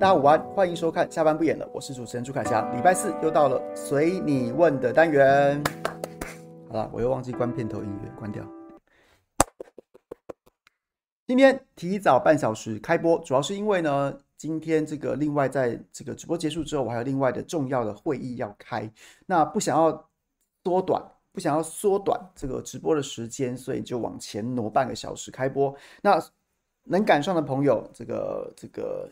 [0.00, 2.74] 大家午安，欢迎收看下班不演了，我是主持人朱凯翔。
[2.74, 5.62] 礼拜四又到了随你问的单元。
[6.70, 8.42] 好了，我又忘记关片头音乐，关掉。
[11.26, 18.90] 今天提早半小时开播，主要是因为呢，今天这个另外在这个直播结束之后，我还有另外的重要的会议要开，
[19.26, 20.08] 那不想要
[20.64, 25.76] 缩短，不想要缩短这个直播的时间，所以就往前挪半个小时开播。
[26.00, 26.18] 那
[26.84, 29.06] 能赶上的朋友，这个这个。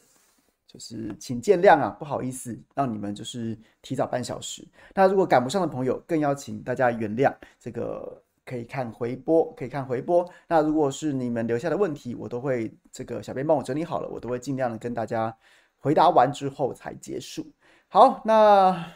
[0.68, 4.62] 就是请见谅啊，不好意思，让你们就是提早半小时。
[4.94, 7.34] 那如果赶不上的朋友，更邀请大家原谅。
[7.58, 10.28] 这个可以看回播，可以看回播。
[10.46, 15.34] 那如果是你们留下的问题，我都会这个小编帮我整理好了，我都会尽量的跟大家
[15.78, 17.50] 回答完之后才结束。
[17.88, 18.92] 好，那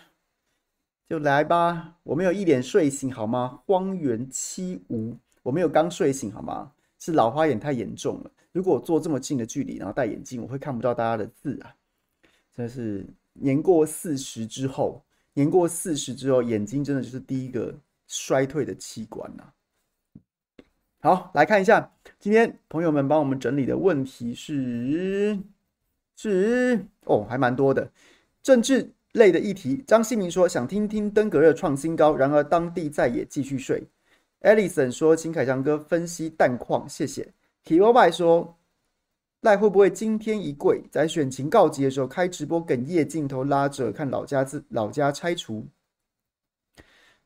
[1.08, 1.96] 就来吧。
[2.02, 3.60] 我没有一脸睡醒好吗？
[3.66, 6.70] 荒原七无，我没有刚睡醒好吗？
[6.98, 8.30] 是老花眼太严重了。
[8.52, 11.74] 如果坐这么近的距离，然后戴眼镜，我会看不到大家的字啊！
[12.54, 17.74] 真的是年过四十之后，年过四十之后，眼睛真的就是第一个
[18.06, 19.54] 衰退的器官呐、啊。
[21.00, 25.38] 好，来看一下今天朋友们帮我们整理的问题是
[26.14, 27.90] 是哦，还蛮多的
[28.42, 29.82] 政治类的议题。
[29.86, 33.82] 张新民说想听听登革热创新高，然而当地再也继续睡。
[34.42, 37.32] Alison 说请凯翔哥分析蛋矿，谢谢。
[37.64, 38.58] 体欧拜说
[39.42, 45.64] ：“赖会不会惊天一跪，在选情告急的时候开直播哽咽镜头拉着看老家自老家拆除？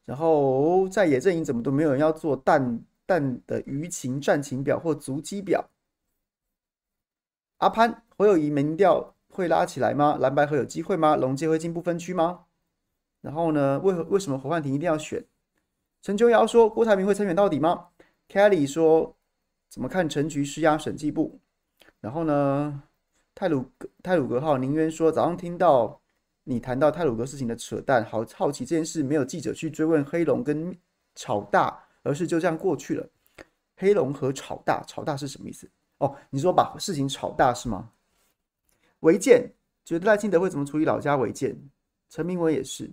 [0.04, 5.70] 然后在野阵营怎么都没有人要做蛋蛋的舆情战情表或足迹表？”
[7.56, 10.18] 阿潘侯友谊民调会拉起来吗？
[10.20, 11.16] 蓝白合有机会吗？
[11.16, 12.44] 龙介会进不分区吗？
[13.22, 13.80] 然后呢？
[13.80, 15.24] 为何为什么侯汉廷一定要选？
[16.02, 17.86] 陈秋瑶说：“郭台铭会参选到底吗
[18.28, 19.15] ？”Kelly 说。
[19.76, 21.38] 怎么看陈局施压审计部？
[22.00, 22.82] 然后呢？
[23.34, 23.70] 泰鲁
[24.02, 26.00] 泰鲁格号宁渊说，早上听到
[26.44, 30.74] 你谈到泰鲁格事情的扯淡，好好奇这件事没有记者去追问黑龙跟
[31.14, 33.06] 炒大，而是就这样过去了。
[33.76, 35.70] 黑龙和炒大，炒大是什么意思？
[35.98, 37.90] 哦，你说把事情炒大是吗？
[39.00, 39.46] 违建，
[39.84, 41.54] 觉得赖清德会怎么处理老家违建？
[42.08, 42.90] 陈明文也是。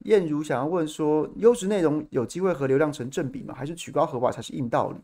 [0.00, 3.54] 燕如想要问说，优质内容有机会和流量成正比吗？
[3.54, 4.98] 还是曲高和寡才是硬道理？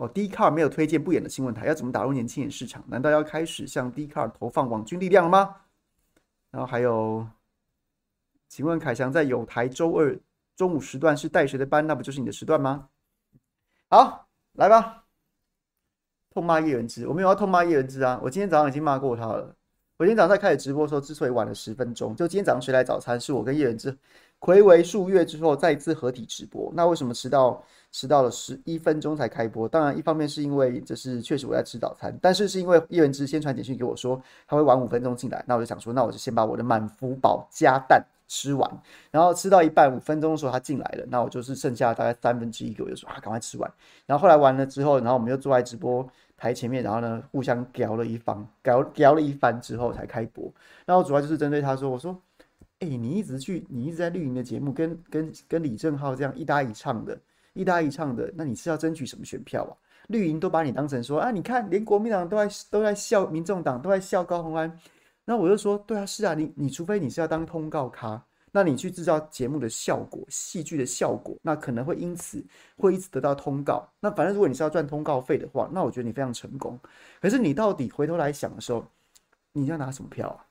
[0.00, 2.82] 哦，D Car 没有推荐不演的新闻台，要怎么打入年轻人市场？
[2.88, 5.56] 难道要开始向 D Car 投放网军力量了吗？
[6.50, 7.26] 然后还有，
[8.48, 10.18] 请问凯翔在友台周二
[10.56, 11.86] 中午时段是带谁的班？
[11.86, 12.88] 那不就是你的时段吗？
[13.90, 15.04] 好，来吧，
[16.30, 19.54] 痛骂叶元之，我没有要痛骂叶元之啊，我今天早上已经骂过他了。
[19.98, 23.94] 我今天早上在开始直播的时候，之所以晚了十分钟，就今天早上谁来早餐，是我跟叶元之
[24.40, 26.72] 睽违数月之后再次合体直播。
[26.74, 27.62] 那为什么迟到？
[27.92, 43.68] 迟到了十一分钟才开播，当然一方面是因为这是确实我在吃早餐，但是是因为叶文之先传简讯给我说他会晚五分钟进来，那我就想说，那我就先把我的满福宝加蛋吃完，然后吃到一半五分钟的时候他进来了，那我就是剩下大概三分之一个，我就说啊赶快吃完，
[44.06, 50.48] 然后后来完了之后，然后我们又坐在直播台前面，然后呢互相聊了一番，聊聊了一番之后才开播，
[50.86, 52.16] 然后主要就是针对他说，我说，
[52.80, 57.18] 哎、你一直去，你一直在绿营的节目跟跟跟李正浩这样一搭一唱的。
[57.52, 59.74] 一搭一唱的，那你是要争取什么选票啊？
[60.06, 64.72] 绿营都把你当成说啊，你看连国民党都在都在笑，民众党都在笑高虹安，
[65.24, 72.42] 那我就说，对啊，是啊，你你除非你是要当通告咖，那你去制造节目的效果、戏剧的效果，那可能会因此
[72.76, 73.86] 会一直得到通告。
[73.98, 76.78] 那反正如果你是要赚通告费的话，那我觉得你非常成功。
[77.20, 78.86] 可是你到底回头来想的时候，
[79.52, 80.46] 你要拿什么票啊？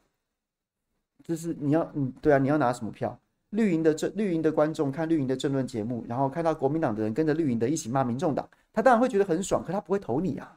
[1.24, 3.18] 就是你要嗯，对啊，你要拿什么票？
[3.52, 10.56] 绿营的政绿营的观众看绿营的政论节目，然后看到国民党的人跟着绿营的一起骂民众党，他当然会觉得很爽，可他不会投你啊，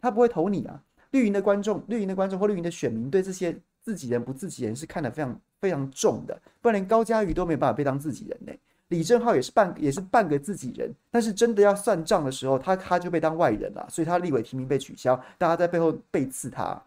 [0.00, 0.82] 他不会投你啊。
[1.10, 8.52] 绿营的观众、绿营的观众或绿营的选民对这些自己人不自己人是看得非常非常重的，不然连高嘉瑜都没办法被当自己人呢。
[8.88, 16.82] 李正浩也是半也是半个自己人，但是真的要算账的时候，他他就被当外人了，所以他立委提名被取消，大家在背后背刺他。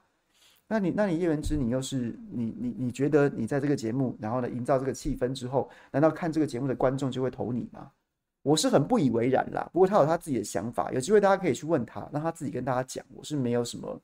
[0.71, 7.91] 那你，那你叶元之，你又是你，你，你觉得你在这个节目，然后呢，营造这个气氛之后，难道看这个节目的观众就会投你吗？
[8.41, 9.69] 我是很不以为然啦。
[9.73, 13.05] 不过他有他自己的想法，有机会大家可以去问他，让他自己跟大家讲。
[13.13, 14.01] 我是没有什么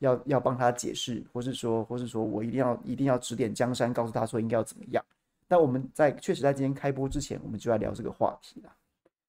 [0.00, 5.02] 要要帮他解释，或是说，或是说我一定要一定要指点江山，告诉他说应该要怎么样。
[5.48, 8.70] 但我们在确实在今天开播之前，我们就来聊这个话题了。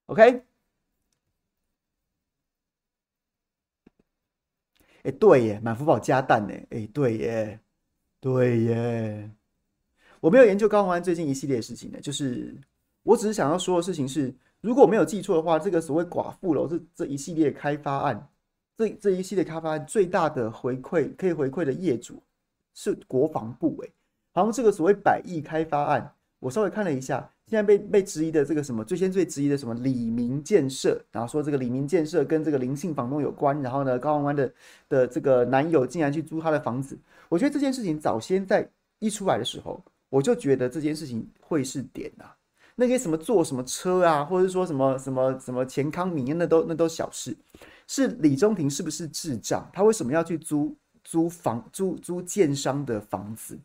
[0.07, 0.50] OK。
[5.03, 6.53] 哎、对耶，满福宝加蛋呢？
[6.69, 7.59] 哎、对耶，
[8.19, 9.30] 对耶。
[10.19, 12.56] 我没有研究高虹安最近一系列事情呢，就是
[13.03, 14.31] 我只是想要说的事情是，
[14.62, 18.30] 如果我没有记错的话，这个所谓寡妇楼这这一系列开发案，
[18.77, 22.21] 这这一系列开发案最大的回馈可以回馈的业主
[22.75, 23.92] 是国防部诶、
[24.31, 34.53] 好像这个所谓百亿开发案，我稍微看了一下，现在被被质疑的这个什么最先最质疑的什么李明建设，然后说这个李明建设跟这个林姓房东有关，然后呢高虹安的
[34.88, 38.65] 的这个男友竟然去租他的房子，我觉得这件事情早先在
[39.00, 42.33] 一出来的时候，我就觉得这件事情会是点啊。
[42.74, 47.36] 那些什么坐什么车啊，或者说什么什么什么钱康明，那都那都小事。
[47.86, 49.69] 是李中庭是不是智障？
[49.74, 53.59] 他为什么要去租租房租租建商的房子？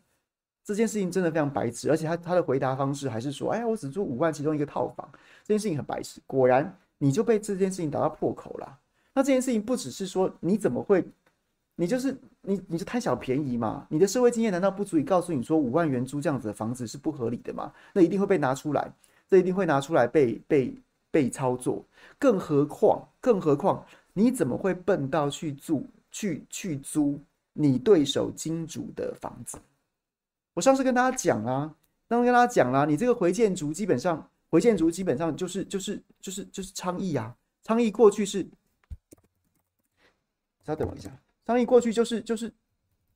[0.67, 1.89] 这件事情真的非常白痴。
[1.89, 5.09] 而且他他的回答方式还是说：“哎呀，我只租五万其中一个套房。”
[5.45, 6.19] 这件事情很白痴。
[6.27, 8.77] 果然，你就被这件事情打到破口了。
[9.13, 11.03] 那这件事情不只是说你怎么会，
[11.75, 13.87] 你就是你你就贪小便宜嘛？
[13.89, 17.71] 你的社会经验难道不足以告诉你说五万元租这样子的房子是不合理的吗？
[17.93, 18.91] 那一定会被拿出来。
[19.29, 20.73] 这一定会拿出来被被
[21.11, 21.83] 被操作，
[22.17, 27.19] 更何况更何况，你怎么会笨到去租去去租
[27.51, 29.57] 你对手金主的房子？
[30.57, 31.75] 我上次跟大家讲啦，
[32.09, 38.49] 上次跟大家讲啦，你这个回建筑基本上回建筑基本上就是就是就是就是昌邑啊，昌邑过去是，
[40.65, 41.15] 稍等我一下，
[41.45, 42.51] 昌邑过去就是就是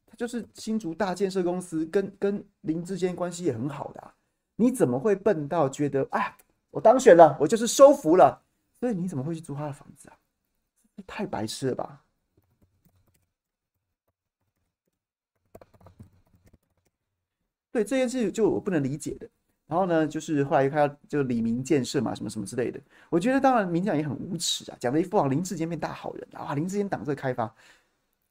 [0.05, 4.13] 他就是新竹大建设公司跟跟林之间关系也很好的。
[4.55, 6.37] 你怎么会笨到觉得哎，
[6.69, 8.39] 我当选了，我就是收服了？
[8.79, 10.13] 所以你怎么会去租他的房子啊？
[11.07, 12.03] 太白痴了吧！
[17.71, 19.27] 对这件事，就我不能理解的。
[19.67, 22.79] 然后呢，就是后来又看到就里民建设嘛，什么什么之类的。
[23.09, 27.53] 我觉得当然民进党也很无耻啊，讲了一副好林志坚变大好人啊，林志坚挡这个开发，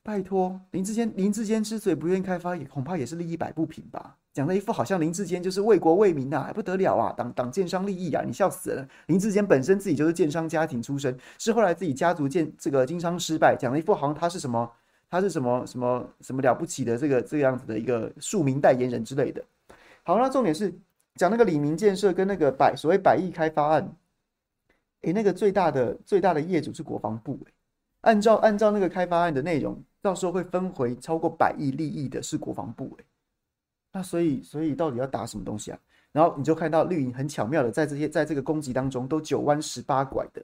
[0.02, 4.18] 拜托林志坚，林志坚之所以不愿意开发，也恐怕也是利益摆不平吧。
[4.32, 7.12] 讲了一副好像林志坚就是为国为民呐、啊，还不得了啊！
[7.16, 8.88] 挡挡建商利益啊，你笑死了！
[9.06, 14.70] 林志坚本身自己就是建商家庭出身，是后来自己家族建这个经商失败，讲了一副好像他是什么，
[15.10, 19.42] 他是什么什么什么了不起的这个这个样子的一个庶民代言人之类的。
[20.04, 20.72] 好，那重点是
[21.16, 23.96] 讲那个李明建设跟那个百所谓百亿开发案，
[25.02, 27.38] 诶，那个最大的最大的业主是国防部，
[28.02, 33.04] 按照按照那个开发案的内容，到时候会分回超过百亿利益的是国防部诶。
[33.92, 35.78] 那所以，所以到底要打什么东西啊？
[36.12, 40.42] 然后你就看到绿营很巧妙的在这些在这个攻击当中都九弯十八拐的，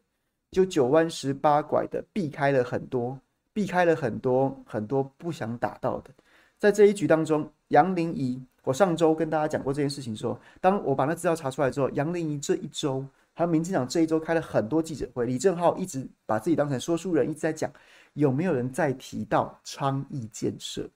[0.51, 3.19] 就九弯十八拐的避开了很多，
[3.57, 6.11] 避开了很多很多不想打到的。
[6.59, 17.73] 在这一局当中，杨玲仪，我上周跟大家讲过这件事情，说当我把那资料查出来之后，杨玲仪这一周还有民进党这一周开了很多记者会，李正浩一直把自己当成说书人，一直在讲
[18.13, 20.87] 有没有人再提到昌邑建设。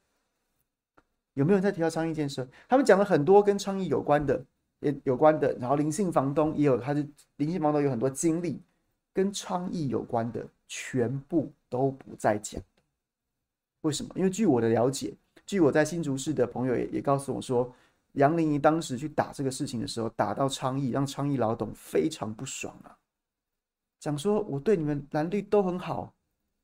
[1.33, 2.47] 有没有人在提到昌邑建设？
[2.69, 4.45] 他们讲了很多跟昌邑有关的，
[4.81, 5.57] 也有关的。
[5.59, 7.03] 然后林姓房东也有，他的
[7.37, 8.61] 林姓房东有很多经历
[9.15, 12.63] 跟昌邑有关的，全部都不再讲。
[13.81, 14.13] 为什么？
[14.15, 15.13] 因为据我的了解，
[15.45, 17.75] 据我在新竹市的朋友也也告诉我说，
[18.13, 22.97] 杨玲仪当时去打这个事情的时候，打到昌邑，让昌邑老董非常不爽啊，
[23.99, 26.15] 讲说我对你们蓝绿都很好，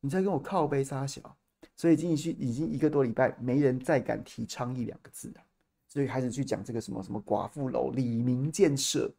[0.00, 1.36] 你在跟我靠杯撒小。
[1.74, 5.44] 所以已经已经一个多礼拜，没人再敢提昌邑两个字了，
[5.88, 9.12] 所以开始去讲这个什么什么寡妇楼、李明建设、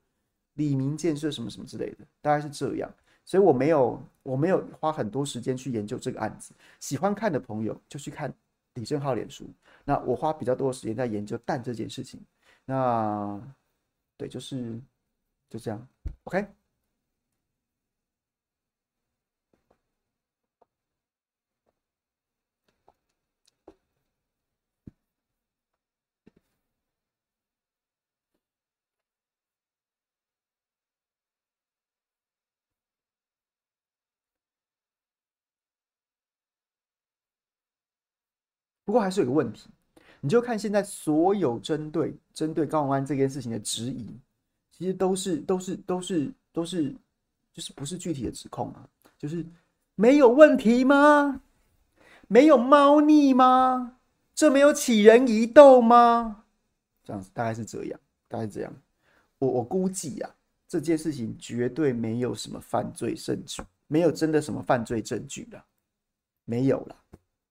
[0.53, 2.91] 李明建设什么什么之类的，大概是这样。
[3.27, 6.53] 所以我没有我没有花很多时间去研究这个案子。
[6.79, 8.34] 喜欢看的朋友就去看
[8.75, 9.46] 李正浩脸书。
[9.84, 12.19] 那我花比较多的时间在研究蛋这件事情。
[12.65, 13.39] 那
[14.17, 14.81] 对，就是
[15.50, 15.88] 就这样。
[16.24, 16.48] OK。
[38.88, 39.70] 不过还是有个问题，
[40.22, 44.17] 你就看现在所有针对针对高虹安这件事情的质疑，
[44.72, 46.96] 其实都是都是都是都是，
[47.51, 49.46] 就是不是具体的指控啊，就是
[49.96, 51.41] 没有问题吗？
[52.29, 53.98] 没有猫腻吗？
[54.34, 56.46] 这没有起人疑窦吗？
[57.03, 58.74] 这样子大概是这样，大概是这样。
[59.38, 60.34] 我我估计啊，
[60.65, 65.62] 这件事情绝对没有什么犯罪证据，没有真的什么犯罪证据的，
[66.46, 66.96] 没有了。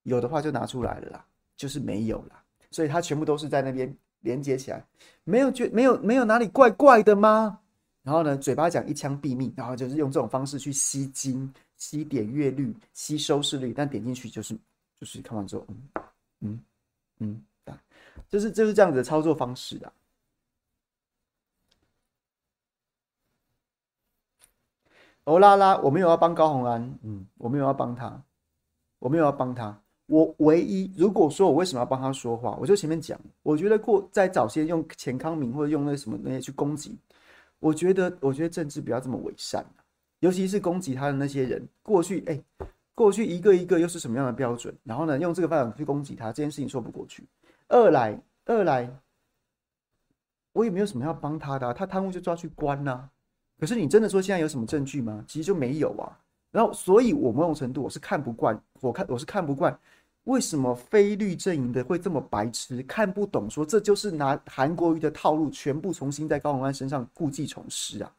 [0.07, 4.85] 有的话就拿出来了啦，就是没有啦，所以他全部都是在那边连接起来，
[5.25, 7.61] 没有觉没有没有哪里怪怪的吗？
[8.03, 14.57] 然后呢，嘴巴讲一枪毙命，然后就是用这种方式去吸金、吸点阅率、吸收视率，但点进去就是
[14.95, 15.67] 就是看完之后，
[16.41, 16.61] 嗯
[17.19, 17.79] 嗯嗯，
[18.29, 19.93] 就是就是这样子的操作方式的。
[25.25, 28.23] 欧拉拉，我没有要帮高虹安，嗯，我没有要帮他，
[29.01, 29.83] 我没有要帮他。
[30.07, 36.97] 我唯一如果说我为什么要帮他说话，我就前面讲，我觉得过在早些用钱康明或者用那什么那些去攻击，
[37.59, 39.67] 我觉得我觉得政治不要这么伪善，
[40.21, 42.41] 尤其是攻击他的那些人，过去哎、
[42.95, 44.73] 过去一个一个又是什么样的标准？
[44.85, 47.27] 然后呢，用这个办法去攻击他，这件事情说不过去。
[47.69, 48.89] 二来二来，
[50.53, 53.11] 我也没有什么要帮他的、他贪污就抓去关呐、
[53.59, 55.25] 可是你真的说现在有什么证据吗？
[55.27, 56.17] 其实就没有啊。
[56.53, 59.79] 然后，所以我某种程度我是看不惯，我看我是看不惯。
[60.27, 63.49] 为什么非绿阵营的会这么白痴，看不懂？
[63.49, 68.13] 说这就是拿韩国瑜的套路，全部重新在高虹安身上故技重施啊！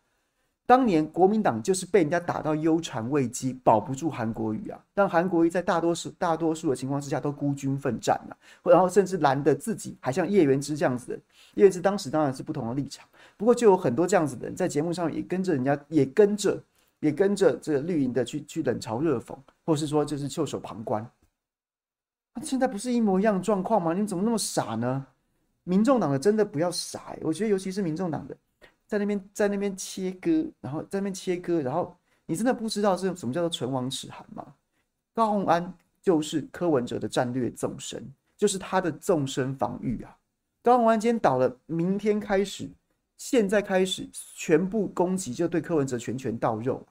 [0.66, 8.32] 当年国民党就是被人家打到忧谗畏讥，保不住韩国瑜啊，让韩国瑜在大多数大多数的情况之下都孤军奋战啊，
[8.64, 11.16] 然后甚至蓝的自己还像叶元之这样子的，
[11.56, 16.64] 叶元之当时当然是不同的立场，不过就有很多这样子的人在节目上也跟着人家，也跟着
[17.02, 19.36] 也跟着这个绿营的去去冷嘲热讽，
[19.66, 21.06] 或是说就是袖手旁观。
[22.42, 23.94] 现在不是一模一样的状况吗？
[23.94, 25.08] 你怎么那么傻呢？
[25.64, 28.38] 民众党的真的不要傻欸，我觉得尤其是民众党的，
[28.88, 31.94] 在那边在那边切割，然后在那边切割，然后
[32.26, 34.54] 你真的不知道是什么叫做唇亡齿寒吗？
[35.14, 40.18] 高虹安就是柯文哲的战略纵深，就是他的纵深防御啊。
[40.64, 42.70] 高虹安今天倒了，明天开始，
[43.18, 46.86] 现在开始全部攻击，就对柯文哲拳拳到肉，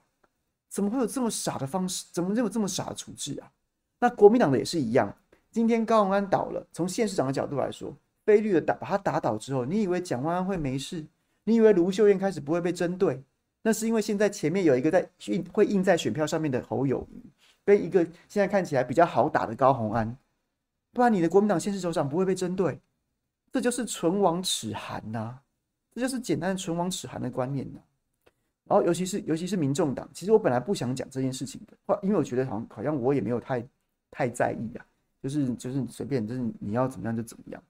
[0.68, 2.04] 怎么会有这么傻的方式？
[2.12, 3.50] 怎么会有这么傻的处置啊？
[3.98, 5.16] 那国民党的也是一样。
[5.56, 7.90] 今天高虹安倒了，从县市长的角度来说，
[8.26, 11.02] 非绿的打把他打倒之后，你以为蒋万安会没事？
[11.44, 13.24] 你以为卢秀燕开始不会被针对？
[13.62, 17.22] 那是因为现在前面有一个在印会印在选票上面的侯友宜，
[17.64, 20.14] 跟一个现在看起来比较好打的高虹安，
[20.92, 22.78] 不然你的国民党县市首长不会被针对，
[23.50, 25.38] 这就是唇亡齿寒呐，
[25.94, 27.80] 这就是简单的唇亡齿寒的观念呐。
[28.64, 33.66] 然后尤其是尤其是民众党，其实我本来不想讲这件事情的，因为我觉得好像好像我也没有太
[34.10, 34.84] 太在意啊。
[35.26, 37.60] 就是就是随便，就是你要怎么样就怎么样。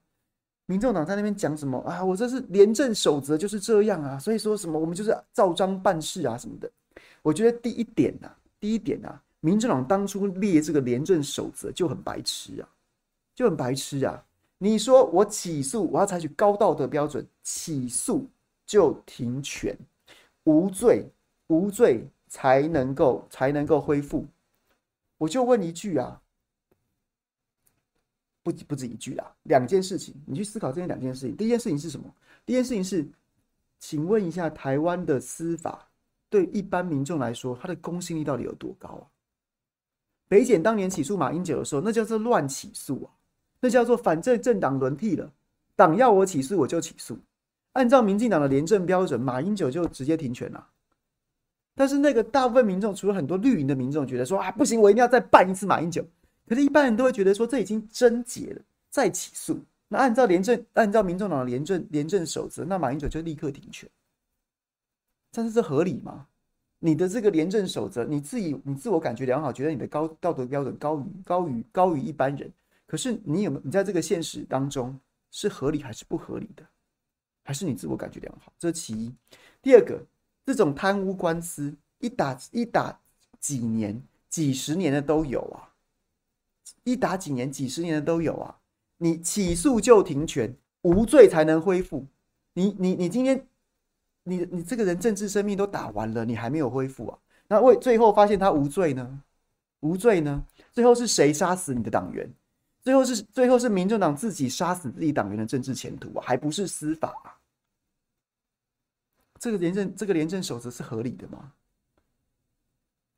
[0.67, 2.05] 民众党在那边讲什么啊？
[2.05, 6.71] 我这是廉政守则就是这样啊，所以说什么我们就是照章办事啊什么的。
[7.23, 12.69] 我觉得第一点呐、啊，第一点呐、啊，民众党当初列这个廉政守则就很白痴啊，
[13.33, 14.23] 就很白痴啊。
[14.59, 18.29] 你说我起诉，我要采取高道德标准，起诉
[18.67, 19.75] 就停权，
[20.43, 21.09] 无罪
[21.47, 24.27] 无罪才能够才能够恢复。
[25.17, 26.21] 我就问一句啊。
[28.51, 31.35] 不不止一句啦，两件事情，你去思考这两件事情。
[31.35, 32.05] 第一件事情是什么？
[32.45, 33.05] 第一件事情是，
[33.79, 35.85] 请问一下，台湾的司法
[36.29, 39.03] 对一般民众来说，它的公信力到底有多高啊？
[40.29, 43.11] 北检当年起诉马英九的时候，那叫做乱起诉啊，
[43.59, 45.29] 那叫做反正政党轮替了，
[45.75, 47.17] 党要我起诉我就起诉，
[47.73, 50.67] 按照民进党的廉政标准，马英九就直接停权了。
[51.75, 56.03] 但是那个大部分民众，除了很多绿营的民众，觉得说啊，不行，我一定要再办一次马英九。
[56.47, 59.59] 可是，一般人都会觉得说，这已经侦结了，再起诉。
[59.89, 63.89] 那按照廉政，按照民众党的廉政廉政守则，那马英九就立刻停权。
[65.31, 66.27] 但是这合理吗？
[66.79, 72.51] 你的这个廉政守则，你自己你自我感觉良好，觉得你的高道德标准高于高于高于一般人。
[72.85, 73.61] 可是你有没有？
[73.65, 74.97] 你在这个现实当中
[75.31, 76.63] 是合理还是不合理的？
[77.43, 78.53] 还是你自我感觉良好？
[78.57, 79.13] 这是其一。
[79.61, 80.01] 第二个，
[80.45, 82.97] 这种贪污官司一打一打
[83.39, 85.66] 几年、几十年的都有啊。
[86.83, 88.59] 一打几年、几十年的都有啊！
[88.97, 92.05] 你起诉就停权，无罪才能恢复。
[92.53, 93.47] 你、你、你今天，
[94.23, 97.19] 你、你这个人政治生命都打完了，你还没有恢复啊？
[97.47, 99.23] 那为最后发现他无罪呢？
[99.81, 100.43] 无罪呢？
[100.71, 102.27] 最后是谁杀死你的党员？
[102.81, 106.23] 最后是最后是民众党自己杀死自己党员的政治前途啊？
[106.25, 107.37] 还不是司法啊？
[109.39, 111.53] 这个廉政这个廉政守则是合理的吗？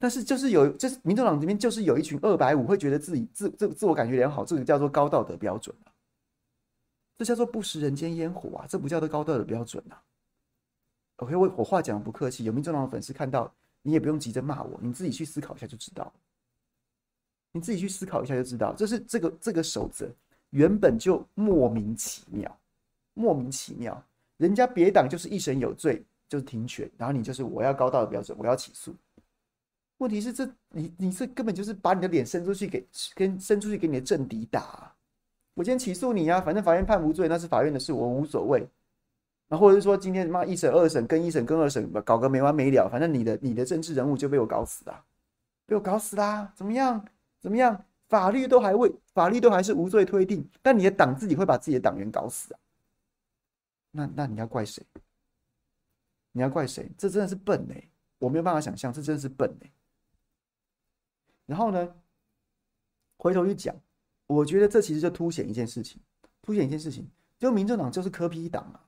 [0.01, 5.91] 但是就是有，就是民主党这边就是有一群二百五会觉得自己自自自我感觉良好，这个叫做高道德标准啊，
[7.17, 10.01] 这叫做不食人间烟火啊，这不叫做高道德标准啊。
[11.17, 16.13] OK，我我话讲不客气，有民众党的粉丝看到你也不用急着骂我，你自己去思考一下就知道，
[17.51, 20.09] 你自己去思考一下就知道，这是这个这个守则
[20.51, 22.57] 原本就莫名其妙，
[23.15, 24.01] 莫名其妙，
[24.37, 28.95] 人家别党就是一审有罪就是停权，然后你就是我要高道德标准，我要起诉。
[29.99, 34.93] 问题是这你你这根本就是把你的脸伸出去给跟伸出去给你的政敌打。
[35.53, 38.67] 我今天起诉你啊，反正法院判无罪，那是法院的事，我无所谓。
[39.47, 45.05] 那或者是说今天妈一审二审跟一审跟二审搞个没完没了，反正你的你的政治人物就被我搞死了，
[45.65, 47.05] 被我搞死啦，怎么样
[47.39, 47.85] 怎么样？
[48.07, 52.59] 法律都还未法律都还是无罪推定，但你的党自己会把自己的党员搞死啊？
[53.91, 54.83] 那那你要怪谁？
[56.31, 56.89] 你要怪谁？
[56.97, 57.75] 这真的是笨呢、
[58.17, 59.69] 我没有办法想象，这真的是笨哎。
[61.49, 61.95] 然后呢，
[63.17, 63.75] 回头去讲，
[64.27, 65.99] 我觉得这其实就凸显一件事情，
[66.43, 68.85] 凸显一件事情，就民政党就是柯 P 党啊。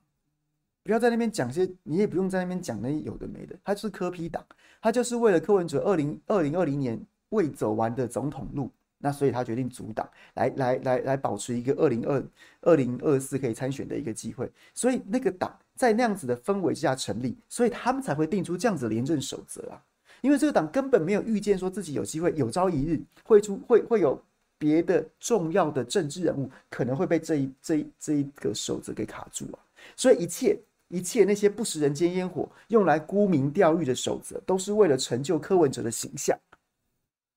[0.84, 3.58] 不要在那边讲些，你也不用在那边讲那些有的没的。
[3.64, 4.46] 他就是柯 P 党，
[4.80, 12.24] 他就是为了柯文哲二零二零二零年未走完的总统路，那所以他决定组党，来来来来保持一个二零二
[12.60, 14.48] 二零二四可以参选的一个机会。
[14.72, 19.82] 所以那个党在那样子的氛围之下成立，所以他们才会定出这样子的廉政守则啊。
[20.22, 24.20] 因为这个党根本没有预见说自己有机会有朝一日会出会会有
[24.56, 29.58] 别的重要的政治人物可能会被这一这一这一个守则给卡住啊，
[29.94, 30.58] 所以一切。
[30.94, 36.38] 一切那些不食人间烟火、用来沽名钓誉的守则，都是为了成就柯文哲的形象。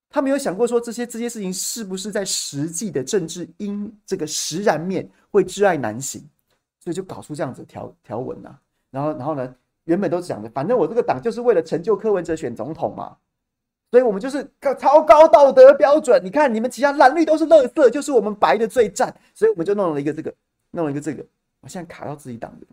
[0.09, 6.21] 他没有想过说这些这些事情是不是在实际的政治因这个实然面会窒碍难行，
[6.81, 8.59] 所以就搞出这样子条条文呐。
[8.91, 13.17] 然后然后呢，原本都是讲的，反正我这个党就是为了成就柯文哲选总统嘛，
[13.91, 14.43] 所以我们就是
[14.79, 16.19] 超高道德标准。
[16.23, 20.33] 你看你们其他蓝绿都是垃圾，就是我们白的最赞，所以我们就弄了一个这个，
[20.71, 21.25] 弄了一个这个，
[21.61, 22.67] 我现在卡到自己党的。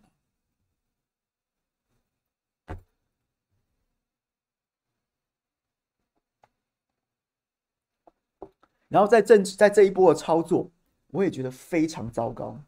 [8.88, 10.70] 然后在政治在这一波的操作，
[11.12, 12.58] 我也觉得非常糟糕，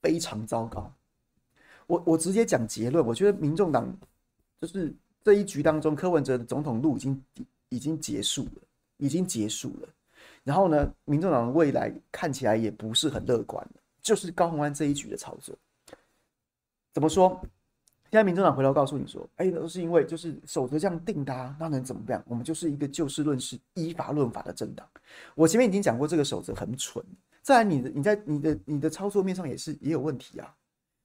[0.00, 0.90] 非常糟糕。
[1.88, 3.92] 我我直接讲结论，我觉得民众党
[4.60, 7.24] 就是这一局当中，柯文哲的总统路已经
[7.70, 8.62] 已经结束了，
[8.98, 9.88] 已经结束了。
[10.44, 13.66] 然后呢，民众党的未来看起来也不是很乐观，
[14.00, 15.56] 就是高虹安这一局的操作，
[16.92, 17.40] 怎么说？
[18.10, 22.24] 现在民众党回头告诉你说：“哎，都是因为就是守则这样定的啊，那能怎么样？
[22.26, 24.88] 我们就是一个就事论事、依法论法的政党。
[25.34, 27.04] 我前面已经讲过，这个守则很蠢。
[27.42, 30.54] 再来，你的你在你的你的操作面上也是也有问题啊。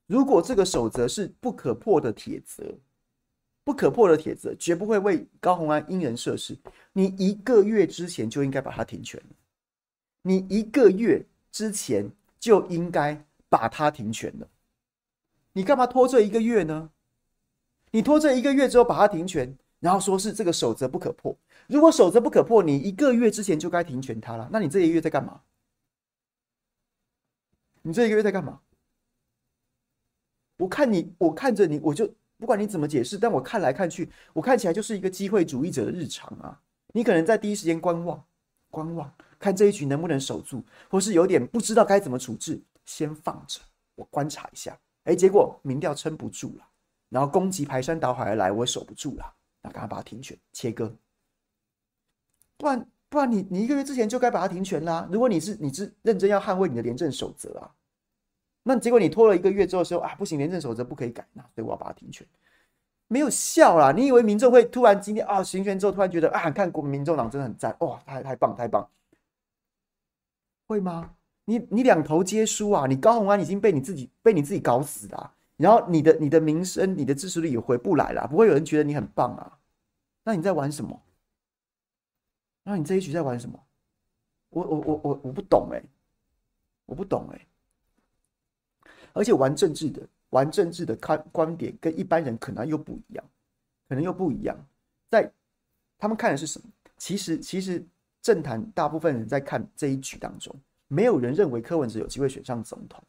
[0.07, 2.63] 如果这个守则是不可破的铁则，
[3.63, 6.57] 不可破的铁则绝不会为高虹安因人设事。
[6.91, 9.21] 你一个月之前就应该把它停权，
[10.21, 14.47] 你一个月之前就应该把它停权了。
[15.53, 16.89] 你干嘛拖这一个月呢？”
[17.95, 21.37] 你拖这一个月之后把它停权，然后说是这个守则不可破。
[21.67, 24.49] 如果守则不可破，你一个月之前就该停权它了。
[24.51, 25.41] 那你这一个月在干嘛？
[27.83, 28.59] 你这一个月在干嘛？
[30.63, 36.57] 我看你，我看着你，我就不管你怎么解释，但我看来看去，我看起来就是一个机会主义者的日常啊。
[36.93, 38.23] 你可能在第一时间观望，
[38.69, 43.59] 观望，看这一局能不能守住，或是有点不知道该怎么处置，先放着，
[43.95, 44.79] 我观察一下。
[45.03, 46.65] 哎，结果民调撑不住了。
[47.09, 50.95] 然后攻击排山倒海而来，我守不住了，那赶快把它停权切割，
[52.57, 55.09] 不然不然你你一个月之前就该把它停权啦。
[55.11, 57.69] 如果你是你是认真要捍卫你的廉政守则啊，
[58.63, 62.25] 那结果你拖了一个月之后说啊不行，廉政守则不可以改，那所以我要把它停权，
[63.07, 63.91] 没有效啦。
[63.91, 68.89] 你以为民众会突然今天啊行权之后突然觉得啊看国民众党真的很赞哇，太太棒太棒，
[70.65, 71.13] 会吗？
[71.45, 72.87] 你你两头皆输啊！
[72.87, 75.33] 你高虹安已经被你自己被你自己搞死了。
[75.57, 79.59] 然后你的你的名声、你的支持率也回不来了，不会有人觉得你很棒啊？
[80.23, 81.01] 那你在玩什么？
[82.63, 83.59] 那你这一局在玩什么？
[84.49, 85.83] 我我我我我不懂哎、
[86.85, 87.47] 我不懂哎、
[89.13, 93.23] 而且玩政治的，玩政治的看观点跟一般人可能又不一样，
[93.87, 94.57] 可能又不一样。
[95.09, 95.31] 在
[95.97, 96.67] 他们看的是什么？
[96.97, 97.83] 其实其实
[98.21, 100.53] 政坛大部分人在看这一局当中，
[100.87, 103.01] 没有人认为柯文哲有机会选上总统。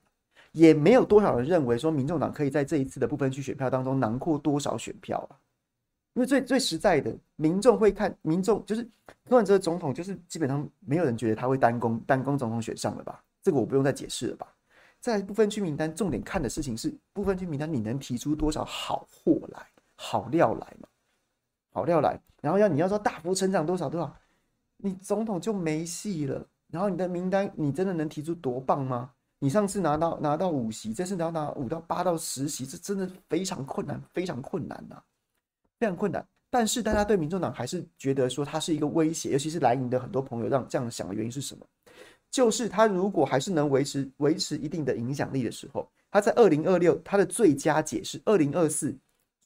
[0.52, 5.34] 也没有多少人认为说，民众党可以在这一次的部分区选票当中囊括多少选票啊？
[6.12, 8.88] 因为最最实在的，民众会看，民众就是
[9.28, 13.20] 柯文哲总统，就是基本上没有人觉得他会单攻单攻总统选上了吧？
[13.42, 14.53] 这个我不用再解释了吧？
[15.04, 20.88] 在不分区名单，重点看的事情是不分区名单，你能提出多少好货来、好料来嘛？
[21.74, 24.16] 好料来，然后要你要说大幅成长多少多少，
[24.78, 26.42] 你总统就没戏了。
[26.68, 29.10] 然后你的名单，你真的能提出多棒吗？
[29.40, 35.02] 你上次拿到拿到五席，这次要拿五到八到十席，这真的非常困难，非常困难呐、
[35.78, 36.26] 非常困难。
[36.48, 41.66] 但是大家对民众党还是觉得说它是一个威胁，尤其是蓝营的很多朋友让这样想的原因是什么？
[42.34, 48.92] 就是他如果还是能维持维持一定的影响力的时候，他在二零二六他的最佳解是二零二四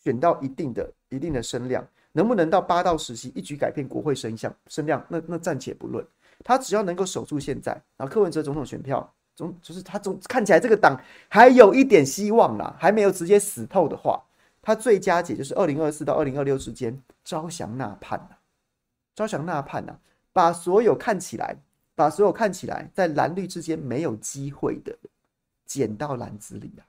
[0.03, 5.05] 选到一定的一定的声量，能不能到八到十席一举改变国会声响声量？
[5.07, 6.03] 那那暂且不论，
[6.42, 9.12] 他只要能够守住现在，然后柯文哲总统选票。
[9.37, 10.98] 总就是他总看起来这个党
[11.29, 14.20] 还有一点希望啦，还没有直接死透的话，
[14.62, 18.37] 他最佳解就是二零二四到二零二六之间招降纳叛呐，
[19.14, 19.94] 招降纳叛呐，
[20.33, 21.55] 把所有看起来
[21.98, 24.96] 把所有看起来在蓝绿之间没有机会的
[25.66, 26.87] 捡到篮子里啊，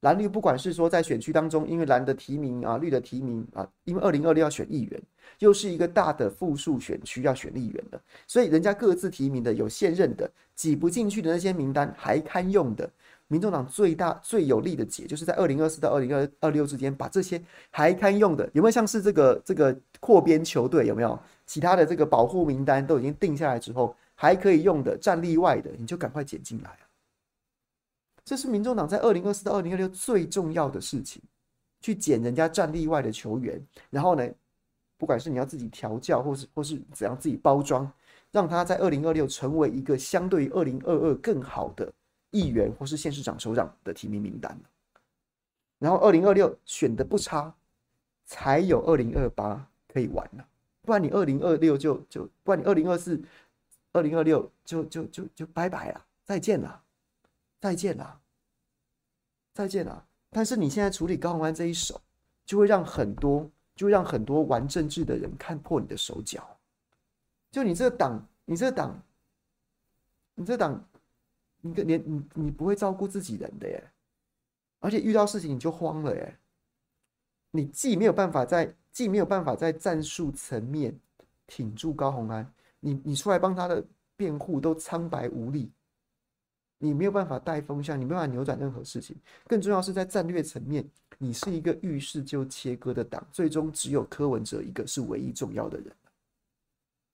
[0.00, 5.00] 蓝绿不管是说在选区当中，因为蓝的提名啊，绿的提名啊，因为二零二六要选议员，
[5.38, 12.90] 又是一个大的复数选区要选议员的，所以人家各自提名的有现任的挤不进去的那些名单还堪用的。
[13.30, 26.82] 民众党最大最有力的解，就是在二零二四到二零二二六之间，把这些还堪用的，有没有像是这个这个扩编球队，有没有其他的这个保护名单都已经定下来之后，还可以用的战力外的，你就赶快捡进来啊！
[28.24, 31.22] 这是民众党在二零二四到二零二六最重要的事情，
[31.80, 34.28] 去捡人家战力外的球员，然后呢，
[34.96, 37.88] 不管是你要自己调教，或是或是怎样自己包装，
[38.32, 41.92] 让他在二零二六成为一个相对于二零二二更好的。
[42.30, 44.54] 议员或是县市长、首长的提名名单，
[45.78, 47.54] 然后二零二六选的不差，
[48.26, 50.46] 才有二零二八可以玩了。
[50.82, 53.18] 不然你二零二六就就，不然你二零二四、
[53.92, 56.82] 二零二六就就就就拜拜了，再见了，
[57.60, 58.20] 再见了，
[59.52, 60.06] 再见了。
[60.30, 62.00] 但是你现在处理高虹安这一手，
[62.44, 66.58] 就会让很多，就会让很多玩政治的人看破你的手脚。
[67.50, 69.02] 就你这个党，你这个党，
[70.34, 70.84] 你这党。
[71.60, 73.90] 你个连你你不会照顾自己人的耶，
[74.78, 76.38] 而且遇到事情你就慌了耶。
[77.50, 80.96] 你既没有办法在既没有办法在战术层面
[81.48, 82.48] 挺住高虹安，
[82.80, 83.84] 你你出来帮他的
[84.16, 85.70] 辩护都苍白无力，
[86.78, 89.16] 你没有办法带风向，你没有办法扭转任何事情。
[89.46, 90.88] 更重要是在战略层面，
[91.18, 95.94] 你是一个遇事就切割的党，最终只有柯文哲一个是唯一重要的人。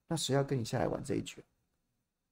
[0.09, 1.43] 那谁要跟你下来玩这一局？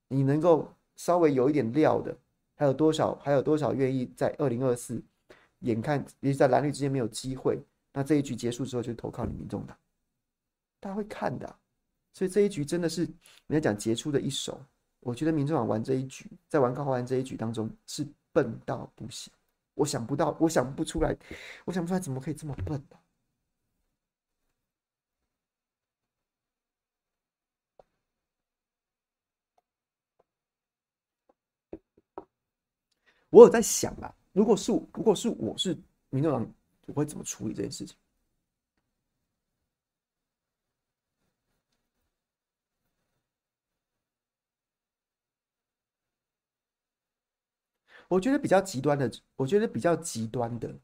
[0.08, 0.72] 你能够？
[0.94, 2.14] 稍微有一点料的，
[2.54, 3.14] 还有多少？
[3.14, 5.02] 还有多少愿意在二零二四？
[5.60, 7.58] 眼看也在蓝绿之间没有机会，
[7.94, 9.76] 那这一局结束之后就投靠你民众党，
[10.78, 11.56] 大家会看的。
[12.12, 13.02] 所以这一局真的是
[13.46, 14.60] 人家讲杰出的一手。
[15.00, 19.32] 我觉得民众党玩这一局，在玩高虹安这一局当中是笨到不行。
[19.74, 21.16] 我想不到，我想不出来，
[21.64, 23.02] 我想不出来怎么可以这么笨的啊。
[33.30, 35.76] 我有在想啊，如果是如果是我是
[36.10, 36.54] 民众党，
[36.86, 37.96] 我会怎么处理这件事情？
[48.08, 50.74] 我觉得比较极端的，我觉得比较极端的，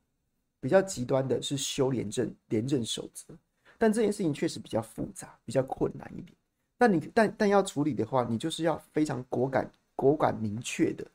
[0.61, 3.35] 比较极端的是修廉政廉政守则，
[3.76, 6.37] 但这件事情确实比较复杂，比较困难一点。
[6.76, 11.07] 但你但但要处理的话，你就是要非常果敢、果敢、明确的，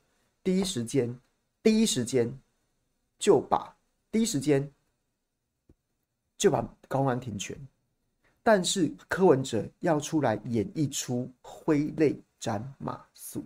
[0.42, 1.18] 第一时间。
[1.62, 2.30] 第一时间
[3.18, 3.74] 就把
[4.12, 4.70] 第一时间
[6.36, 7.56] 就把高安停权，
[8.42, 13.42] 但是柯文哲要出来演一出挥泪斩马谡，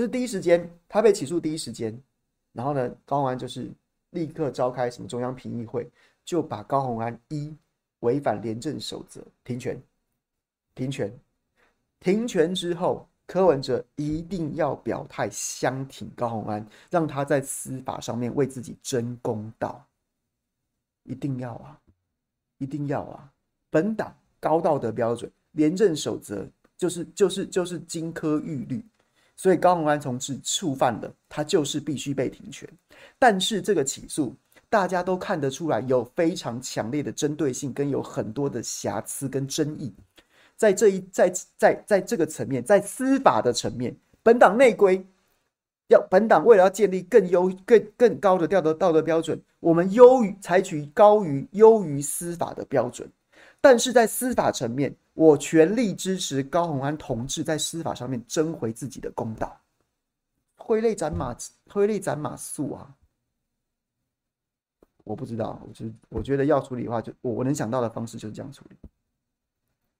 [0.00, 1.94] 就是第一时间他被起诉第一时间，
[2.54, 3.70] 然后呢，高宏安就是
[4.12, 5.86] 立刻召开什么中央评议会，
[6.24, 7.54] 就把高宏安一
[7.98, 9.78] 违反廉政守则停权，
[10.74, 11.12] 停权，
[12.00, 13.06] 停权之后。
[13.26, 19.86] 柯文哲一定要表态相挺高宏安，让他在司法上面为自己争公道。
[21.04, 21.78] 一定要啊，
[22.58, 23.30] 一定要啊！
[23.68, 26.44] 本党高道德标准、廉政守则
[26.76, 28.84] 就是就是就是金科玉律，
[29.40, 32.68] 所以高虹安同志触犯了，他就是必须被停权。
[33.18, 34.36] 但是这个起诉，
[34.68, 39.94] 大家都看得出来有非常强烈的针对性，跟有很多的瑕疵跟争议。
[40.58, 45.02] 在这一在在在这个层面，在司法的层面，本党内规
[45.88, 53.10] 要本党为了要建立更优更更高的道德道德标准，我们优于采取高于优于司法的标准。
[53.58, 59.54] 但是在司法层面，我全力支持高虹安同志在司法上面争回自己的公道。
[60.56, 61.36] 挥泪斩马
[61.68, 62.96] 挥泪斩马谡啊！
[65.04, 68.76] 我不知道，我就我觉得要处理的话就，我我能想到的方式就是这样处理。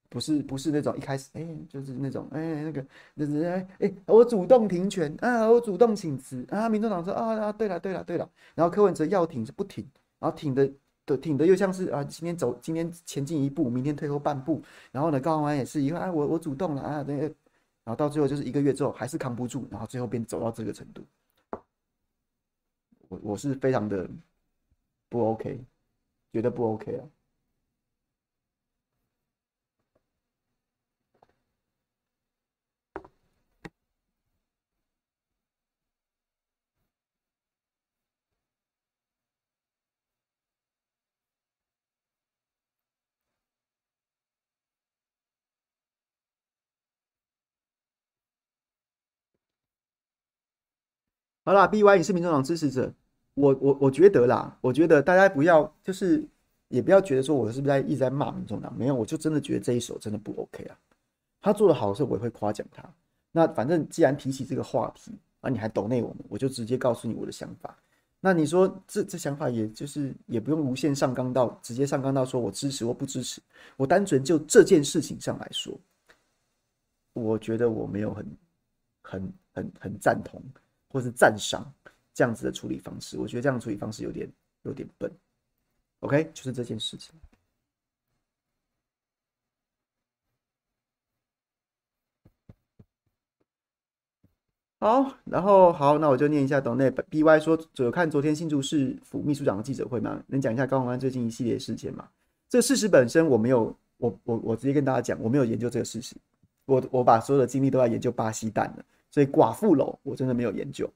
[0.09, 10.67] 不是不是那种一开始哎、就是那种哎、那个那是哎哎，我主动停权啊，我主动请辞啊，民众党说啊啊对了对了对了，然后柯文哲要停是不停，然后挺的
[11.05, 14.61] 的挺的又像是啊今天走今天前进一步，明天退后半步，
[14.91, 17.31] 然后呢高虹安也是以后啊我我主动了啊对，然
[17.87, 21.03] 后到最后就是一个月之后还是扛不住，然后最后便走到这个程度，
[23.09, 24.09] 我我是非常的
[25.09, 25.59] 不 OK，
[26.31, 27.03] 觉得不 OK 啊。
[51.51, 52.89] 好啦，B Y，你是民众党支持者，
[53.33, 56.25] 我我我觉得啦，我觉得大家不要就是
[56.69, 60.79] 也不要觉得说我是不是在一直在骂民众党，没有，我就真的觉得这一手真的不 OK 啊。
[61.41, 62.89] 他做的好的时候，我也会夸奖他。
[63.33, 65.11] 那反正既然提起这个话题
[65.41, 67.75] 啊，你还抖内我们，我就直接告诉你我的想法。
[68.21, 73.41] 那你说这这想法，也就是也不用无限上纲到直接上纲到说我支持或不支持，
[73.75, 75.77] 我单纯就这件事情上来说，
[77.11, 78.25] 我觉得我没有很
[79.01, 80.41] 很很很赞同
[80.91, 81.65] 或是赞赏
[82.13, 83.17] 这样子的处理方式。
[83.17, 84.29] 我觉得这样的处理方式有点
[84.63, 85.11] 有点笨。
[86.01, 87.13] OK，就是这件事情。
[94.79, 100.23] 好，然后好，那我就念一下董内 BY 说，有看昨天新竹市府秘书长的记者会吗？
[100.25, 102.09] 能讲一下高虹安最近一系列事件吗？
[102.49, 106.15] 这事实本身我没有，我我我直接跟大家讲，我没有研究这个事实，
[106.65, 110.91] 我我把所有的精力都在研究巴西蛋了，所以寡妇楼我真的没有研究，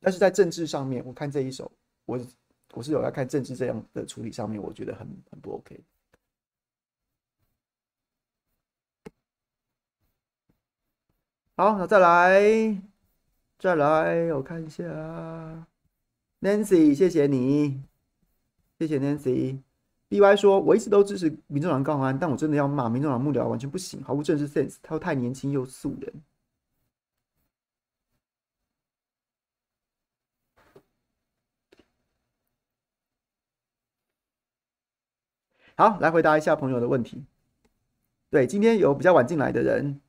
[0.00, 1.70] 但是在政治上面，我看这一手，
[2.06, 2.18] 我
[2.72, 5.78] 我是有在看政治这样的处理上面，我觉得很很不 OK。
[11.56, 12.80] 好，那再来。
[13.58, 14.84] 再来，我看一下
[16.42, 17.82] ，Nancy，谢谢你，
[18.78, 19.58] 谢谢 Nancy。
[20.10, 26.12] BY 说，我一直都支持民众党高安，但我真的要骂民众党幕僚完全不行，毫无政治 sense，他又太年轻又素人。
[35.78, 37.22] 好，来回答一下朋友的问题。
[38.30, 40.00] 对，今天有比较晚进来的人，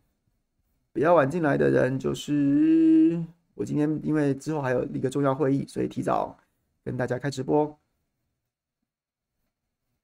[0.94, 3.22] 比较晚进来的人就是。
[3.54, 6.38] 我今天因为之后还有一个重要会议，所以提早
[6.86, 7.78] 跟大家开直播，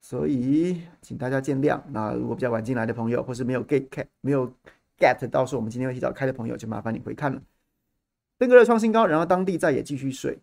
[0.02, 1.80] 所以请大家见谅。
[1.92, 4.52] 那如果比较晚进来的朋友，或是没有 get 没有
[4.98, 7.42] get 到说我们今天会提早开的朋友，就麻烦你回看了。
[8.38, 10.40] 登哥的创新高，然后当地再也继续睡。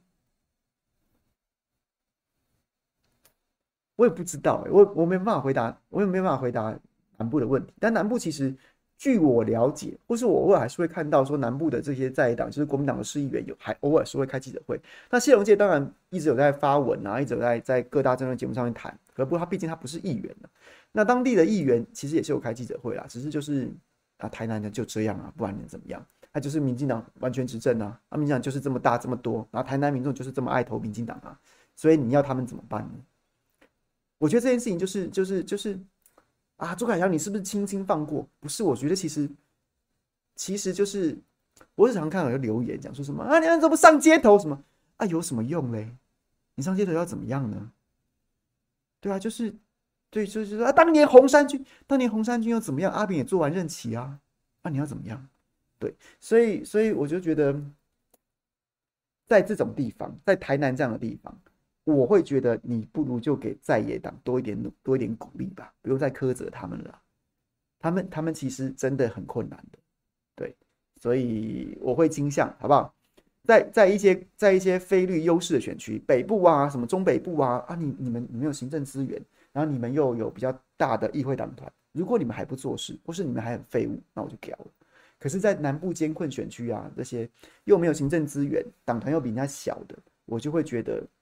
[4.01, 6.75] 我也不知道、欸，我我没办法回答，我也没办法回答
[7.19, 7.73] 南部的问题。
[7.79, 8.55] 但南部其实。
[9.03, 14.79] 据我了解，或是我偶尔还是会看到说南部的这些在野党，就是国民党的市议员有还偶尔是会开记者会。
[15.09, 18.95] 那谢龙介当然一直有在发文啊，一直有在在各大政论节目上面谈。
[19.15, 20.37] 可不过他毕竟他不是议员。
[20.93, 23.73] 那当地的议员其实也是有开记者会啦，只是就是
[24.19, 26.05] 啊台南的就这样啊，不然能怎么样？
[26.31, 31.33] 他就是民进党完全执政啊，啊民进党就是这么大这么多，然后台南民众就是这么爱投民进党啊，
[31.75, 32.91] 所以你要他们怎么办呢？
[34.21, 35.77] 我觉得这件事情就是就是就是。
[36.61, 38.29] 啊，朱凯翔，你是不是轻轻放过？
[38.39, 39.27] 不是，我觉得其实，
[40.37, 41.19] 其实就是，
[41.75, 44.63] 我日常看到有留言讲说什么啊，你们怎么上街头什么
[44.99, 45.89] 啊，有什么用嘞？
[46.57, 47.73] 你上街头要怎么样呢？
[49.01, 49.55] 对啊，就是，
[50.11, 52.93] 对，就是说啊，当年红衫军，当年红衫军又怎么样？
[52.93, 54.21] 阿扁也做完任期啊，
[54.63, 55.27] 那、你要怎么样？
[55.79, 57.59] 对，所以，所以我就觉得，
[59.27, 61.41] 在这种地方，在台南这样的地方。
[61.91, 67.01] 我会觉得你不如就给在野党多一点努多一点鼓励吧，不用再苛责他们了。
[67.79, 69.79] 他们他们其实真的很困难的，
[70.37, 70.55] 对，
[71.01, 72.95] 所以我会倾向好不好？
[73.45, 79.19] 在在一些在一些非绿优势的选区，北部啊，什么中北部啊啊，你你们你们有行政资源，
[79.51, 84.67] 然后你们又有比较大的议会党团，如果你们还不做事，或是你们还很废物，那我就屌了。
[85.19, 87.27] 可是，在南部艰困选区啊，这些
[87.65, 91.03] 又没有行政资源，党团又比人家小的，我就会觉得。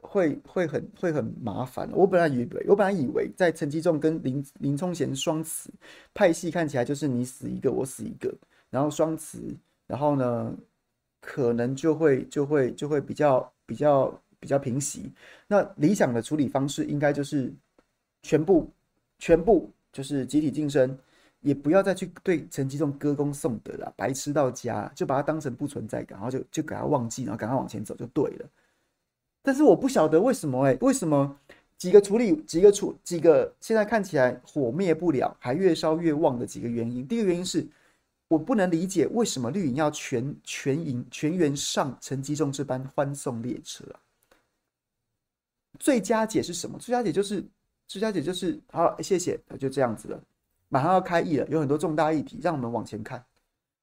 [0.00, 1.88] 会会很会很麻烦。
[1.92, 5.70] 我本来以为，我本来以为在陈吉仲跟林林冲贤双慈
[6.12, 8.34] 派系看起来就是你死一个我死一个，
[8.70, 9.38] 然后双慈，
[9.86, 10.54] 然后呢，
[11.20, 15.12] 可能就会就会就会比较比较比较平息。
[15.46, 17.52] 那理想的处理方式应该就是
[18.22, 18.70] 全部
[19.18, 20.98] 全部就是集体晋升，
[21.40, 28.48] 也不要再去对陈吉仲歌功颂德了，白痴到家，就把他当成不存在感，然后就就给他忘记，然后赶快往前走就对了。
[29.50, 31.36] 但是我不晓得为什么哎、为什么
[31.76, 37.04] 几个处理几个处几个现在看起来火灭不了，还越烧越旺的几个原因？
[37.04, 37.66] 第一个原因是
[38.28, 43.98] 我不能理解为什么绿营要全全营全员上陈吉仲这班欢送列车啊？
[45.80, 46.78] 最佳解是什么？
[46.78, 47.44] 最佳解就是
[47.88, 50.22] 最佳解就是好，谢谢，就这样子了。
[50.68, 53.24] 马上要开议了，有很多重大议题，让我们往前看。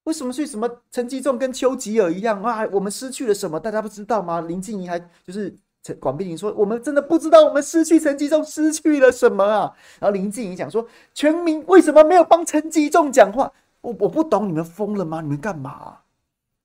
[0.07, 2.65] 为什么是什么陈吉仲跟丘吉尔一样啊？
[2.71, 3.59] 我们失去了什么？
[3.59, 4.39] 大家不知道吗？
[4.39, 15.19] 林静怡还就是陈广碧玲说：“我们真的不知道我们失去陈吉仲失去了什么啊！”然后林静怡讲说：“全民为什么没有帮陈吉仲讲话？”我我不懂，你们疯了吗？
[15.19, 15.99] 你们干嘛？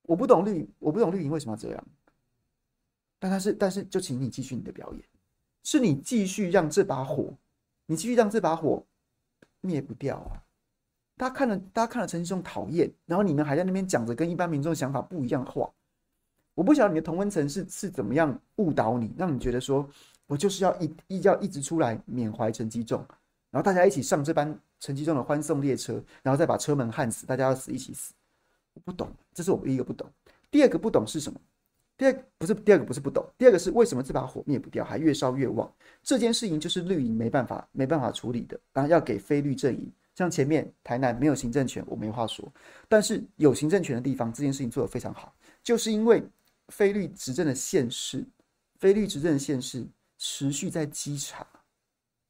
[0.03, 1.85] 我不懂绿，我不懂绿营为什么要这样。
[3.19, 5.03] 但他是，但是就请你继续你的表演，
[5.65, 7.35] 是你继续让这把火，
[7.87, 8.85] 你继续让这把火
[9.61, 10.39] 灭不掉啊！
[11.16, 15.70] 大家看了，大家看了陈吉仲讨厌，然后你们还在那边讲着跟一般民众想法不一样的话。
[16.55, 19.88] 我不晓得你的同温层是是怎么样误导你，让你觉得说
[20.27, 23.03] 我就是要一一要一直出来缅怀陈吉仲，
[23.51, 28.12] 然后大家一起上这班陈吉仲的欢送列车，然后再把车门焊死，大家要死一起死。
[28.75, 30.07] 我不懂，这是我第一个不懂。
[30.51, 31.40] 第二个不懂是什么？
[31.96, 35.70] 第二不是第二个不是不懂，第二个是为什么这把火灭不掉，还越烧越旺？
[36.03, 39.90] 这件事情就是绿营没办法没办法处理的，然后要给非绿阵营。
[40.14, 42.46] 像前面台南没有行政权，我没话说，
[42.88, 46.22] 但是有行政权的地方，这件事情做得非常好，就是因为
[46.68, 48.25] 菲律执政的县市，
[48.79, 49.87] 菲律执政的县市
[50.18, 51.46] 持续在稽查，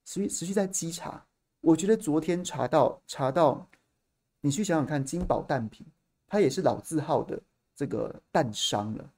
[0.04, 1.24] 持续持续在稽查。
[1.60, 3.66] 我觉得昨天查到查到，
[4.40, 5.86] 你去想想看，金宝蛋品，
[6.28, 7.40] 它也是老字号的
[7.74, 9.10] 这个蛋商了，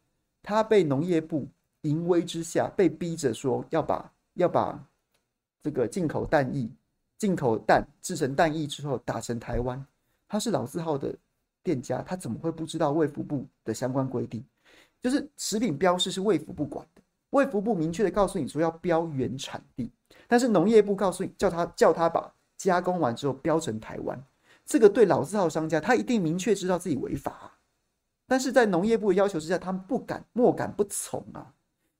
[0.42, 1.46] 它被农业部
[1.82, 4.82] 淫威之下，被逼着说要把要把
[5.62, 6.66] 这个进口蛋液。
[7.16, 9.82] 进口蛋制成蛋液之后打成台湾，
[10.28, 11.14] 他是老字号的
[11.62, 14.44] 店家，他怎么会不知道卫福部的相关规定？
[15.00, 19.90] 就是食品标示是卫福部管的，卫福部明确的告诉你说要标原产地，
[20.26, 24.22] 但是农业部告诉你叫他叫他把加工完之后标成台湾，
[24.66, 27.52] 这个对老字号商家他一定明确知道自己违法，
[28.26, 31.52] 但是在农业部的要求之下，他们不敢莫敢不从啊，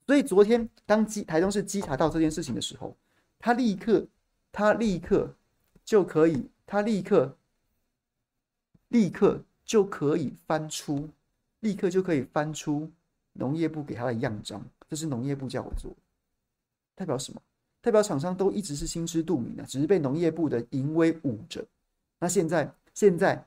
[0.07, 2.97] 所以昨天当稽台中市稽查到这件事情的时候，
[3.39, 4.07] 他立刻。
[4.57, 5.35] 他立刻
[5.85, 7.37] 就可以，他立刻
[8.87, 11.09] 立刻就可以翻出，
[11.59, 12.89] 立刻就可以翻出
[13.33, 14.65] 农业部给他的样章。
[14.89, 15.93] 这是农业部叫我做，
[16.95, 17.43] 代表什么？
[17.81, 21.67] 代表厂商都一直是心知肚明的，只是被农业部的淫威捂着。
[22.21, 23.45] 那现在，现在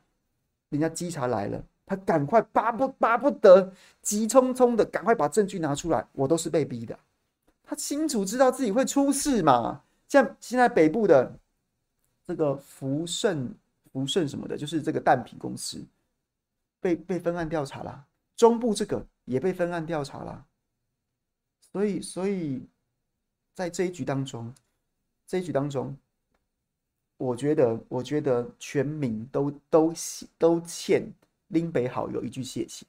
[0.68, 6.06] 人家稽查来了，他赶快巴不巴不得，急匆匆的赶快把证据拿出来。
[6.12, 7.00] 我都是被逼的，
[7.64, 9.84] 他清楚知道自己会出事嘛。
[10.08, 11.38] 像现在北部的
[12.26, 13.54] 这个福盛、
[13.92, 15.84] 福盛什么的，就是这个蛋品公司
[16.80, 18.06] 被被分案调查了。
[18.36, 20.46] 中部这个也被分案调查了。
[21.60, 22.66] 所以，所以
[23.54, 24.54] 在这一局当中，
[25.28, 25.96] 这一局当中，
[27.18, 29.94] 我觉得，我觉得全民都都
[30.38, 31.04] 都欠
[31.50, 32.86] 林北好友一句谢谢，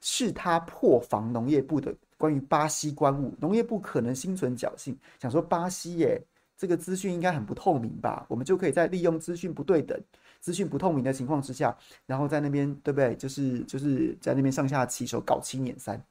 [0.00, 6.22] 是他破防农业部的关于巴西关务，农业部可能心存侥幸，想说巴西耶。
[6.58, 8.26] 这个资讯应该很不透明吧？
[8.28, 9.98] 我们就可以在利用资讯不对等、
[10.40, 13.14] 资讯不透明的情况之下，然后在那边，对不对？
[13.14, 16.02] 就是就是在那边上下其手搞七捻三。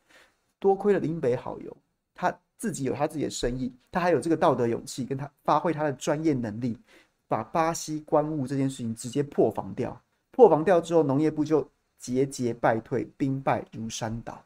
[0.58, 1.76] 多亏了林北好友，
[2.16, 6.80] 他自己有他自己的生意，他还有这个道德勇气，跟他发挥他的专业能力，
[7.28, 10.02] 把巴西关务这件事情直接破防掉。
[10.32, 14.42] 破防掉之后，农业部就节节败退，兵败如山倒。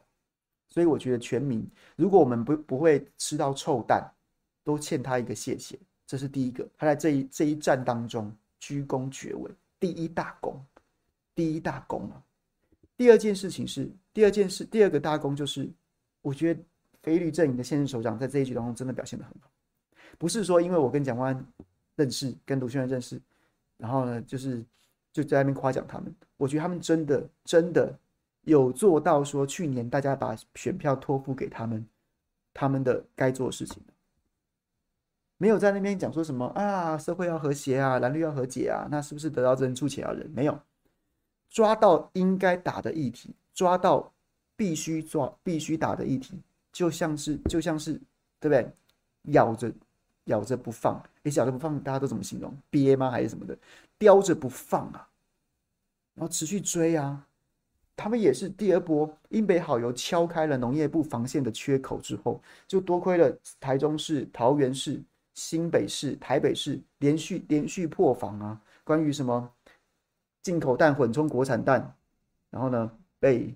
[0.68, 4.10] 所以我觉得全民，如果我们不不会吃到臭蛋，
[4.64, 5.78] 都欠他一个谢谢。
[6.12, 10.62] 这是第一个，他在这一这一战当中居功厥伟，第一大功，
[11.34, 12.22] 第一大功啊！
[12.98, 15.66] 第二件事情是，第二件事，第二个大功就是，
[16.20, 16.60] 我觉得
[17.02, 19.50] 非绿阵营的现任首长在这一局当中真的表现得很好，
[20.18, 21.34] 不是说因为我跟蒋万
[21.96, 23.18] 认识，跟卢先生认识，
[23.78, 24.62] 然后呢，就是
[25.14, 27.98] 就在那边夸奖他们，我觉得他们真的真的
[28.42, 31.82] 有做到说去年大家把选票托付给他们，
[32.52, 33.82] 他们的该做的事情。
[35.42, 40.30] 没有在那边讲说什么啊，社会要和谐啊，蓝绿要和解啊，那是不是得饶之人处且要人？
[40.32, 40.56] 没有
[41.50, 44.12] 抓到应该打的议题，抓到
[44.54, 46.40] 必须抓、必须打的议题，
[46.72, 47.94] 就像是就像是
[48.38, 48.70] 对不对？
[49.32, 49.72] 咬着
[50.26, 52.56] 咬着不放，你，咬着不放，大家都怎么形容？
[52.70, 53.10] 憋吗？
[53.10, 53.58] 还是什么的？
[53.98, 55.08] 叼着不放啊，
[56.14, 57.26] 然后持续追啊。
[57.96, 65.02] 他们也是第二波，英北好油敲开了农业部防线的缺口之后，就多亏了台中市、桃园市。
[65.34, 68.60] 新北市、台北市连续连续破防啊！
[68.84, 69.50] 关于什么
[70.42, 71.94] 进口蛋混充国产蛋，
[72.50, 73.54] 然后呢被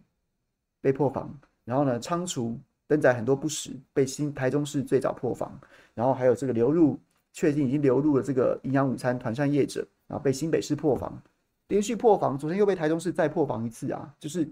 [0.80, 1.32] 被破防，
[1.64, 5.58] 然后呢仓储登载很多不实，被新台中市最早破防，
[5.94, 6.98] 然后还有这个流入
[7.32, 11.20] 确定已经流入了这个营养午餐团膳业者，然后被新北市破防，
[11.68, 14.14] 连续破防，昨天又被台中市再破防一次啊！
[14.18, 14.48] 就是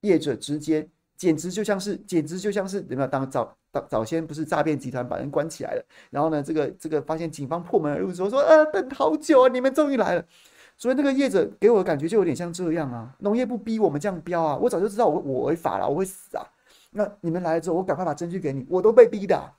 [0.00, 0.88] 业者直接。
[1.16, 3.08] 简直就像是，简直就像是有没有？
[3.08, 10.24] 当早早先不是诈骗集团把人关起来了，然后呢，这个这个发现警方破门而入之后说，说啊，等好久啊，你们终于来了。
[10.78, 16.44] 所以那个业者给我的感觉就有点像这样啊，农业部逼我们这样标啊，我早就知道我我违法了，我会死啊。
[16.90, 19.54] 那你们来了之后，我赶快把证据给你，我都被逼的，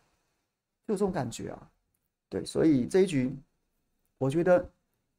[0.87, 1.69] 就这种感觉啊。
[2.29, 3.35] 对，所以这一局，
[4.17, 4.69] 我觉得，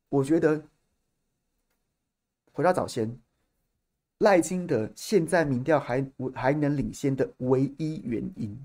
[0.08, 0.62] 我觉得
[2.52, 3.18] 回到早先，
[4.18, 8.56] 赖清德现在民调还还能领先的唯一原因，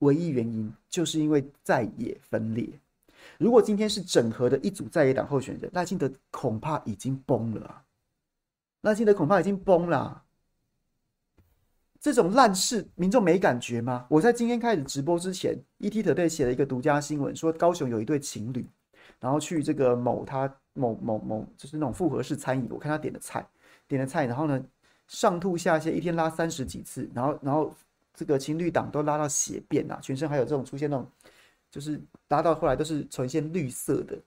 [0.00, 2.68] 唯一原因就是因为在野分裂。
[3.38, 7.84] 如果今天是整合的一组在野党候选人，赖清德恐怕已经崩了啊！
[8.82, 10.24] 赖清德恐怕已经崩了。
[12.00, 14.06] 这种烂事，民众没感觉吗？
[14.08, 18.66] 我在今天开始直播之前，ET 特队写了一个独家新闻，说高雄有一对情侣，
[19.18, 23.46] 然后去这个某他某某某，就是那种复合式餐饮，我看他点的菜，
[23.86, 24.64] 点的菜，然后呢
[25.08, 27.70] 上吐下泻，一天拉三十几次，然后然后
[28.20, 31.10] 这个情侣档都拉到血便啊，全身还有这种出现那种。
[31.72, 34.18] 就是拉到后来都是呈现绿色的，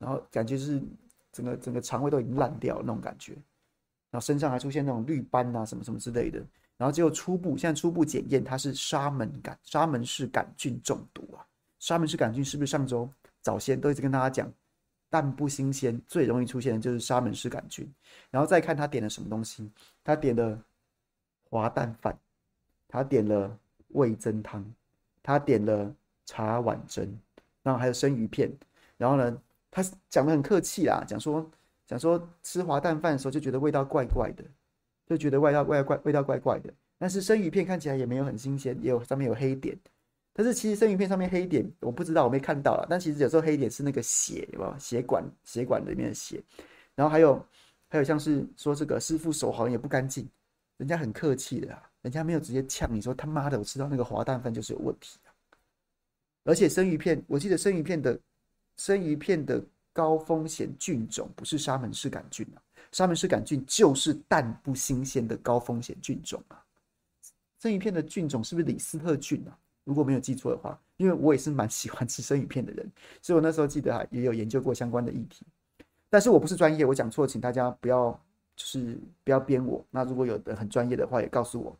[0.00, 0.82] 然后感觉是
[1.30, 3.34] 整个整个肠胃都已经烂掉了那种感觉，
[4.10, 6.44] 然后身上还出现那种绿斑啊什么什么之类的，
[6.76, 11.46] 然后结果初步现在初步检验它是沙门杆沙门氏杆菌中毒啊，
[11.78, 13.08] 沙门氏杆菌是不是上周
[13.40, 14.52] 早先都一直跟大家讲，
[15.08, 17.88] 但不新鲜，最容易出现的就是沙门氏杆菌，
[18.28, 19.70] 然后再看他点了什么东西，
[20.02, 20.60] 他点了
[21.48, 22.18] 滑蛋饭，
[22.88, 23.56] 他点了
[23.90, 24.64] 味噌汤，
[25.22, 25.94] 他点了。
[26.30, 27.08] 茶碗蒸，
[27.62, 28.52] 然后还有生鱼片，
[28.98, 31.50] 然后呢，他讲的很客气啦，讲说
[31.86, 34.44] 讲说吃滑蛋饭的时候就觉得味道怪怪的，
[35.06, 36.70] 就觉得味道味怪味道怪怪的。
[36.98, 39.74] 但是生鱼片看起来也没有很新鲜，也有上面有黑点。
[40.34, 42.86] 但是其实生鱼片上面黑点我不知道，我没看到啦。
[42.90, 44.78] 但其实有时候黑点是那个血，有没有？
[44.78, 46.44] 血管血管里面的血。
[46.94, 47.42] 然后还有
[47.88, 50.28] 还有像是说这个师傅手好像也不干净，
[50.76, 55.18] 人家很客气的啊，人家没有直接呛你说他妈的，我吃到那个滑蛋饭就是有问题。
[56.44, 58.18] 而且生鱼片，我记得生鱼片的
[58.76, 66.64] 生鱼片的高风险菌种不是沙门氏杆菌啊，沙门氏杆菌就是蛋不新鲜的高风险菌种啊。
[67.60, 69.58] 生鱼片的菌种是不是李斯特菌啊？
[69.84, 72.90] 如果没有记错的话，因为我也是蛮喜欢吃生鱼片的人，
[73.20, 75.44] 所以我那时候记得还也有研究过相关的议题。
[76.08, 78.12] 但是我不是专业，我讲错，请大家不要
[78.54, 79.84] 就是不要编我。
[79.90, 81.76] 那如果有的很专业的话，也告诉我，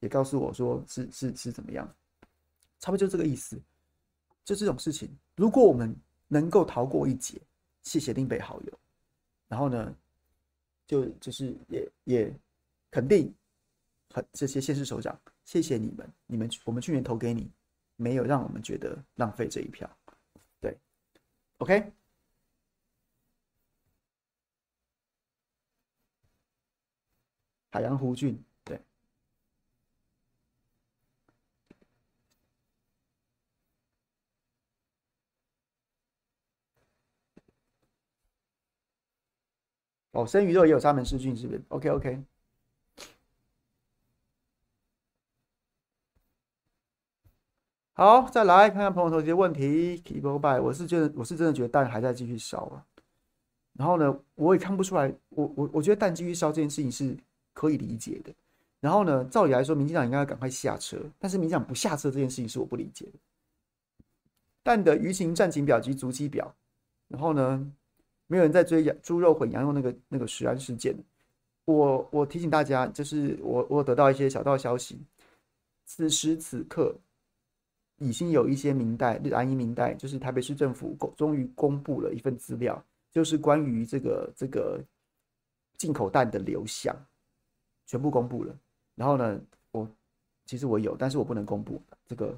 [0.00, 1.86] 也告诉我说是是是怎么样，
[2.78, 3.60] 差不多就这个意思。
[4.44, 5.94] 就这种事情，如果我们
[6.26, 7.38] 能够逃过一劫，
[7.82, 8.78] 谢谢林北好友。
[9.46, 9.94] 然后呢，
[10.86, 12.34] 就就是也也
[12.90, 13.34] 肯定
[14.08, 17.50] 很这些县市首长，谢谢你们，你们我们去年投给你，
[17.96, 19.90] 没有让我们觉得浪费这一票。
[20.60, 20.74] 对
[21.58, 21.92] ，OK，
[27.70, 28.42] 海洋湖郡。
[40.18, 42.20] 哦，生鱼肉也有沙门氏菌，是不是？OK OK。
[47.92, 50.02] 好，再来看看朋友投的问题。
[50.04, 52.84] Keep on by，我是觉得我是真的觉得蛋还在继续烧啊。
[53.74, 57.16] 然后呢，我也看不出来，我我我觉得蛋继续烧这件事情是
[57.52, 58.34] 可以理解的。
[58.80, 63.12] 然后呢，照理来说，民进党应该要赶快下车，但是民进党不下车这件事情是我不理解的。
[64.64, 66.52] 蛋的舆情战情表及足迹表，
[67.06, 67.72] 然后呢？
[68.28, 70.94] 没有人在追猪肉混羊肉那个那个食安事件。
[71.64, 74.98] 我我提醒大家，就是我我得到一些小道消息，
[75.84, 76.94] 此时此刻
[77.98, 84.82] 已经有一些民代，蓝营民代，就是台北市政府公终于公布了一份资料，就是关于这个这个
[85.76, 86.94] 进口蛋的流向，
[87.84, 88.56] 全部公布了。
[88.94, 89.40] 然后呢，
[89.72, 89.86] 我
[90.46, 92.34] 其实我有，但是我不能公布这个，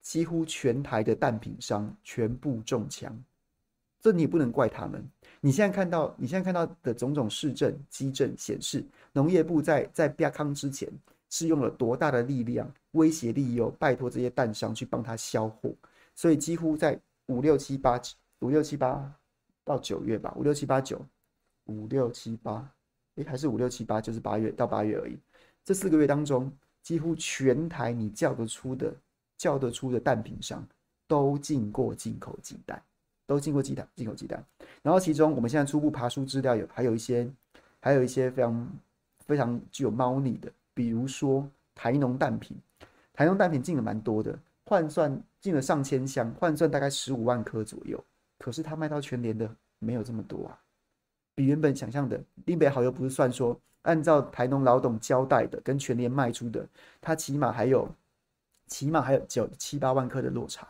[0.00, 3.14] 几乎全台的蛋品商全部中枪。
[4.00, 5.04] 这你也不能怪他们。
[5.40, 10.88] 你现在看到，你现在看到的种种市政基政显示，农业部在在亚康之前
[11.30, 15.72] 是用了多大的力量威胁利诱，拜托这些蛋商去帮他销货。
[16.14, 18.00] 所以几乎在五六七八
[18.40, 19.12] 五六七八
[19.64, 21.00] 到九月吧，五六七八九
[21.64, 22.68] 五六七八，
[23.16, 25.18] 诶，还是五六七八，就是八月到八月而已。
[25.64, 26.50] 这四个月当中，
[26.82, 28.94] 几乎全台你叫得出的
[29.36, 30.66] 叫得出的蛋品商
[31.06, 32.82] 都进过进口鸡蛋。
[33.26, 34.42] 都进过鸡蛋进口鸡蛋，
[34.82, 37.28] 然后其中我们现在初步爬梳资料有还有一些，
[37.80, 38.68] 还有一些非常
[39.26, 42.56] 非常具有猫腻的，比如说台农蛋品，
[43.12, 48.02] 台农蛋品进了蛮多的，换算进了上千箱，换算大概十五万颗左右，
[48.38, 49.50] 可是它卖到全联的
[49.80, 50.58] 没有这么多啊，
[51.34, 56.64] 比原本想象的，林北好又不是算说按照台农老董交代的跟全联卖出的，
[57.00, 57.88] 它起码还有
[58.68, 60.68] 起码还有九七八万颗的落差。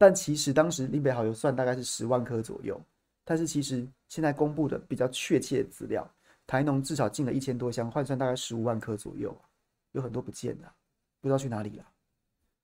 [0.00, 2.80] 但其实当时林北好有算大概是十万颗左右，
[3.22, 6.10] 但是其实现在公布的比较确切的资料，
[6.46, 9.36] 台农至少进了一千多箱，换算大概十五万颗左右。
[9.92, 10.72] 有很多不见了，
[11.20, 11.84] 不知道去哪里了。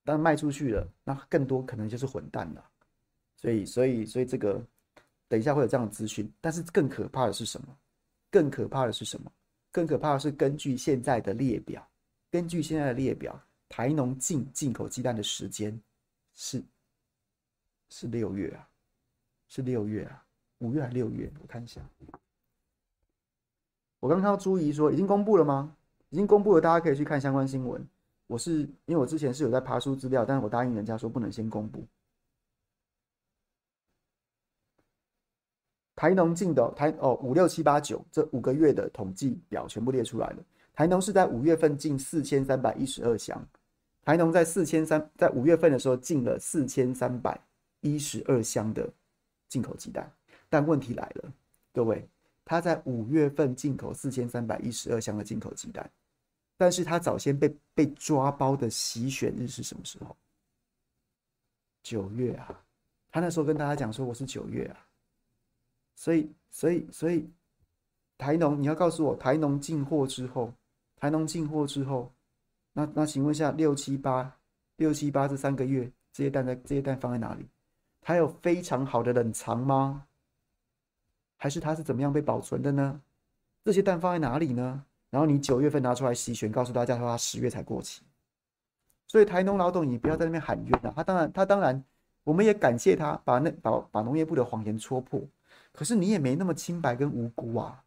[0.02, 2.64] 但卖出去了，那更多可能就是混蛋了。
[3.36, 4.58] 所以，所以，所以这个
[5.28, 6.32] 等一下会有这样的资讯。
[6.40, 7.76] 但是更可怕的是什么？
[8.30, 9.30] 更可怕的是什么？
[9.70, 11.86] 更可怕的是根据现在的列表，
[12.30, 15.78] 根据现在的列表，台农进进口鸡蛋的时间
[16.34, 16.62] 是
[17.88, 18.68] 是六月啊，
[19.48, 20.24] 是六月啊，
[20.58, 21.32] 五月还六月？
[21.40, 21.80] 我看一下。
[24.00, 25.74] 我刚看到朱怡说已经公布了吗？
[26.10, 27.84] 已经公布了，大家可以去看相关新闻。
[28.26, 31.84] 我是因为我之前是有在爬书资料，但是我答应人家说不能先公布。
[35.94, 40.44] 台农进的台哦五六七八九这五个月的统计表全部列出来了。
[40.74, 43.42] 台农是在五月份进四千三百一十二箱，
[44.04, 47.40] 台农在四千三在五月份的时候进了四千三百
[47.94, 48.88] 一十二箱的
[49.48, 50.10] 进口鸡蛋，
[50.48, 51.32] 但问题来了，
[51.72, 52.06] 各位，
[52.44, 55.88] 他在五月份进口四千三百一十二箱的进口鸡蛋。
[56.58, 60.16] 但是他早先被被抓包的洗选日是什么时候？
[61.82, 62.64] 九月啊，
[63.10, 64.86] 他那时候跟大家讲说我是九月啊，
[65.94, 67.28] 所以所以所以
[68.16, 70.50] 台农你要告诉我台农进货之后，
[70.96, 72.10] 台农进货之后，
[72.72, 74.34] 那那请问一下六七八
[74.76, 77.46] 六七八这三个月这些蛋在这些蛋放在哪里？
[78.06, 80.04] 它有非常好的冷藏吗？
[81.36, 83.00] 还是它是怎么样被保存的呢？
[83.64, 84.84] 这些蛋放在哪里呢？
[85.10, 88.02] 然后你九月份拿出来洗选，告诉大家说它十月才过期，
[89.08, 90.92] 所以台农老董，你不要在那边喊冤了。
[90.94, 91.82] 他当然，他当然，
[92.22, 95.20] 我们也感谢他把那把把农业部的谎言戳破。
[95.72, 97.82] 可是你也没那么清白跟无辜啊！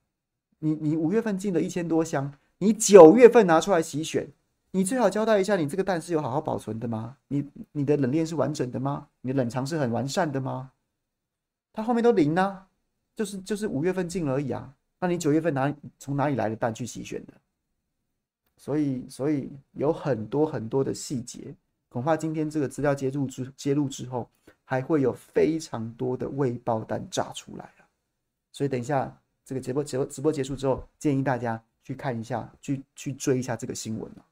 [0.58, 4.28] 你你五月份进了一千多箱，你九月份拿出来洗选，
[4.72, 7.18] 你最好交代一下，你这个蛋是有好好保存的吗？
[7.28, 9.08] 你你的冷链是完整的吗？
[9.22, 10.72] 你的冷藏是很完善的吗？
[11.74, 12.68] 它后面都零啊，
[13.16, 14.76] 就是就是五月份进而已啊。
[15.00, 17.34] 那你九月份哪从哪里来的蛋去洗选的？
[18.58, 21.56] 所以，所以有很多很多的细节，
[21.88, 24.30] 恐怕今天这个资料揭露之揭露之后，
[24.66, 27.86] 还会有非常多的未爆弹炸出来了。
[28.52, 34.26] 所以，等一下这个直播直播直播结束之后，建议大家去看一下，去去追一下这个新闻啊。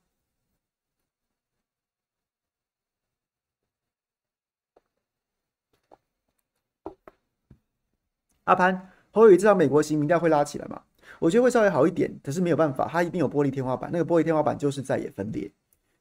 [8.47, 8.89] 阿潘。
[9.11, 10.81] 侯友宜知道美国型民调会拉起来吗？
[11.19, 13.89] 我觉得会稍微好一点，可是没有办法，它一定有玻璃天花板。
[13.91, 15.51] 那个玻璃天花板就是在野分裂，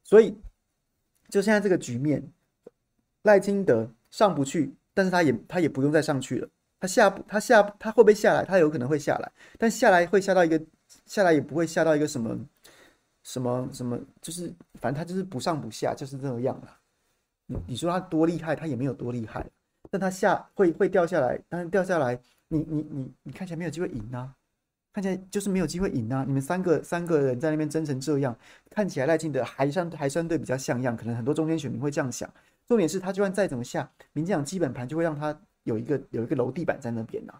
[0.03, 0.37] 所以
[1.29, 2.31] 就现在这个局面，
[3.23, 6.47] 赖清德上不去，但是他也他也不用再上去了。
[6.79, 8.45] 他下不他下他会不会下来？
[8.45, 10.61] 他有可能会下来，但下来会下到一个
[11.07, 12.37] 下来也不会下到一个什么
[13.23, 16.77] 什么什么，就是反正他就是不上不下，就是这样了。
[17.47, 19.43] 你你说他多厉害，他也没有多厉害，
[19.89, 22.19] 但他下会会掉下来，但是掉下来。
[22.49, 24.35] 你你你你看起来没有机会赢啊，
[24.93, 26.23] 看起来就是没有机会赢啊！
[26.25, 28.35] 你们三个三个人在那边争成这样，
[28.69, 32.27] 看起来赖清德还相还相对比较像样，可能很多中间选民会这样想。
[32.65, 37.33] 重点是他就算再怎么下，民进党基本盘就会让他有一个有一个楼地板在那边呐。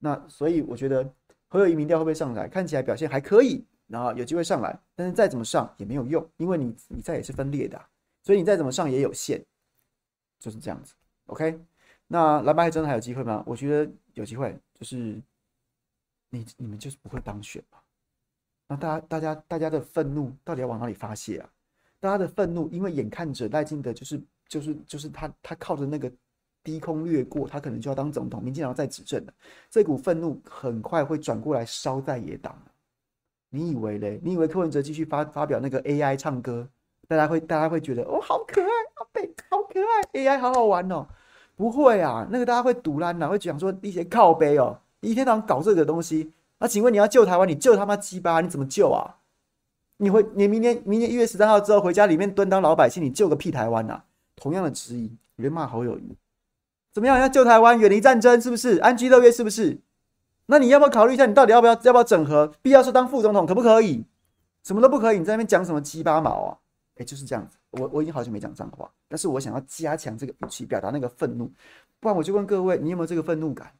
[0.00, 1.10] 那所以我觉得
[1.48, 2.46] 侯友宜民调会不会上来？
[2.46, 7.80] 看起来表现还可以，然后有机会上来，但是再怎么上也没有用，因为你你再也是分裂的，
[8.22, 9.42] 所以你再怎么上也有限，
[10.38, 10.94] 就是这样子。
[11.26, 11.58] OK。
[12.12, 13.42] 那蓝白真的还有机会吗？
[13.46, 15.18] 我觉得有机会，就是
[16.28, 17.78] 你你们就是不会当选嘛。
[18.68, 21.48] 那大家大家大家的愤怒到底要往哪里发泄啊？
[22.00, 26.12] 大家的愤怒，因为眼看着赖清德就是就是就是他他靠着那个
[26.62, 29.32] 低空掠过，他可能就要当总统，民进党再执政了，
[29.70, 32.54] 这股愤怒很快会转过来烧在野党。
[33.48, 34.20] 你以为嘞？
[34.22, 36.68] 你以为柯文哲继续发发表那个 AI 唱歌，
[37.08, 41.06] 大家会大家会觉得哦好可爱，好北好可爱，AI 好好玩哦。
[41.56, 46.32] 不会啊，那个大家会堵烂呐，会讲说一些靠背哦，一天到晚搞这个东西。
[46.58, 49.16] 那请问你要救台湾，你救他妈鸡巴，你怎么救啊？
[49.98, 54.02] 你会，你明年明年一月十三号之后回家里面蹲当老百姓，你救个屁台湾呐？
[54.34, 56.16] 同样的质疑，人骂侯友宜，
[56.92, 57.18] 怎么样？
[57.18, 58.78] 要救台湾，远离战争，是不是？
[58.78, 59.78] 安居乐业，是不是？
[60.46, 62.52] 那你要不要考虑一下，你到底要不要要不要整合？
[62.62, 64.04] 必要说当副总统可不可以？
[64.64, 66.58] 什么都不可以，你在那边讲什么鸡巴毛啊？
[66.96, 67.56] 哎，就是这样子。
[67.70, 71.50] 我我已经好久没讲脏话，但是我想要加强这个语气，表达那个愤怒。
[72.00, 73.72] 不然我就问各位，你有没有这个愤怒感？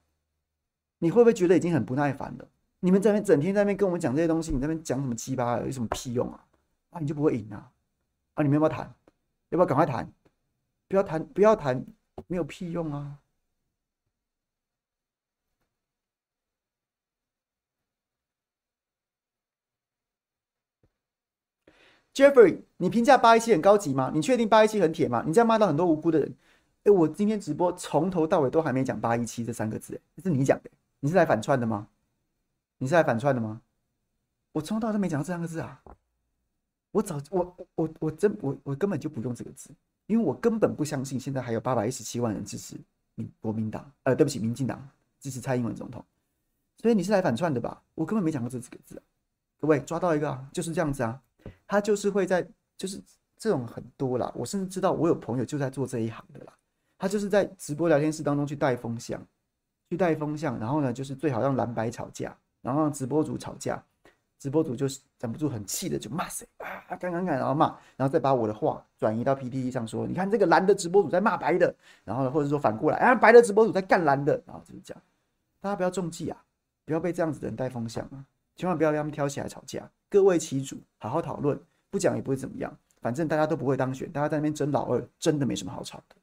[0.99, 2.49] 你会不会觉得已经很不耐烦了？
[2.81, 6.45] 你们在那边整天在那边跟我们讲这些东西，你在那边讲什么鸡巴，有什么屁用啊？
[6.91, 7.71] 啊，你就不会赢啊？
[8.35, 8.95] 啊，你们要不要谈？
[9.51, 10.13] 要不要赶快谈？
[10.89, 11.85] 不要谈，不要谈，
[12.27, 13.19] 没有屁用啊
[22.15, 24.11] ！Jeffrey，你评价八一七很高级吗？
[24.15, 25.23] 你确定八一七很铁吗？
[25.27, 26.35] 你这样骂到很多无辜的人。
[26.85, 31.87] 哎、我今天直播从头到尾都还没讲八一七这三个字，这是你讲的，你是来反串的吗？
[32.79, 33.61] 你是来反串的吗？
[34.53, 35.81] 我从头到尾都没讲到这三个字啊！
[36.91, 39.71] 我早我我我真我我根本就不用这个字，
[40.07, 42.77] 因为我根本不相信现在还有八百一十七万人支持
[43.15, 44.87] 民国民党，呃，对不起，民进党
[45.21, 46.05] 支持蔡英文总统，
[46.83, 47.83] 所以你是来反串的吧？
[47.95, 49.01] 我根本没讲过这几个字！
[49.59, 51.19] 各位抓到一个啊，就是这样子啊，
[51.67, 53.01] 他就是会在就是
[53.37, 56.53] 这种很多啦，我甚至知道我有朋友就在做这一行的啦，
[56.99, 59.21] 他就是在直播聊天室当中去带风向，
[59.91, 63.83] 去带风向，然后呢，就是最好让蓝白吵架，然后让直播主吵架。
[64.39, 67.67] 直播主就是忍不住很气的就骂谁啊，干干干，然后骂，
[67.97, 71.73] 然后再把我的话转移到 PPT 上说，你看这个蓝的直播主在骂白的，
[72.03, 75.01] 然后呢，或者说反过来，啊，白的直播主在干蓝的，然后就是这样，
[75.61, 76.45] 大家不要中计啊，
[76.85, 78.27] 不要被这样子的人带风向啊，
[78.57, 81.59] 千万不要让他们挑起来吵架，各为其主，好好讨论，
[81.91, 86.17] 不讲也不会怎么样，反正大家都不会当选，大家在那边争老二，真的没什么好吵的。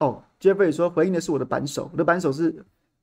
[0.00, 2.52] 哦，Jeffrey 说回应的是我的扳手，我的扳手是，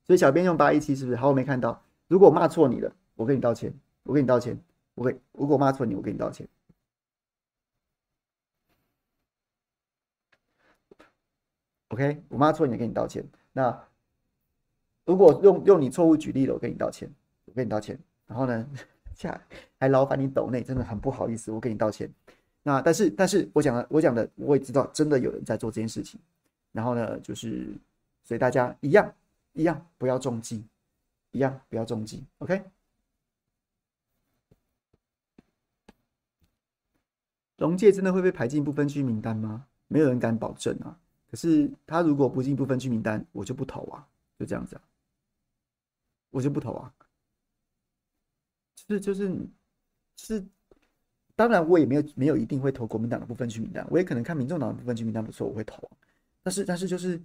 [0.06, 1.16] 所以小编用八一七是不是？
[1.16, 1.82] 好，我没看到。
[2.06, 3.74] 如果我骂错你了，我跟你道歉，
[4.04, 4.56] 我跟你道歉。
[4.94, 6.46] 我跟，如果我骂错你，我跟你道歉。
[11.88, 13.26] OK，我骂错你，跟你道歉。
[13.52, 13.76] 那
[15.04, 17.10] 如果用用你错误举例了，我跟你道歉，
[17.46, 17.98] 我跟你道歉。
[18.26, 18.66] 然后呢，
[19.16, 19.40] 下
[19.80, 22.08] 还劳烦你抖内，真的很不好意思，我跟你道歉。
[22.62, 26.20] 那但是但是我讲的我讲的我也知道，真的有人在做这件事情。
[26.72, 27.72] 然后呢，就是
[28.24, 29.14] 所以大家一样
[29.52, 30.64] 一样不要中计，
[31.30, 32.64] 一样不要中计，OK？
[37.58, 39.66] 龙介真的会被排进不分区名单吗？
[39.86, 40.98] 没有人敢保证啊。
[41.30, 44.06] 可是他如果不进不分区名单，我就不投啊，
[44.38, 44.82] 就这样子啊，
[46.30, 46.92] 我就不投啊。
[48.74, 49.34] 就是就是
[50.16, 50.44] 是，
[51.36, 55.96] 当然我也没有没有一定会投国民党的不分区名单，我也可能看民众党的不分区名单不错，我会投啊。
[56.42, 57.20] 但是，但是就是，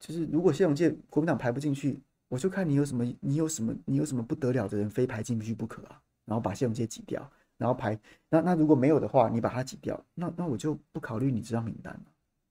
[0.00, 6.00] 就是如果谢永介国民党排不进去，我就看你有什么，你有什么，你有什么不得了的人非排进去不可啊？
[6.24, 12.04] 然后把谢永介挤掉，然后排那那如果没有的话，你把他挤掉，那那我就不考虑你这张名单了，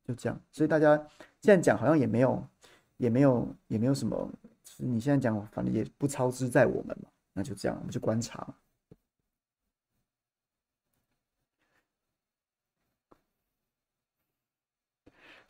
[0.05, 0.39] 就这样。
[0.51, 0.95] 所以大家
[1.41, 2.47] 现在讲好像也没有，
[2.97, 4.29] 也没有，也没有什么。
[4.77, 8.47] 你现在讲，反正也不操之在我们嘛，那就这样，我们就观察。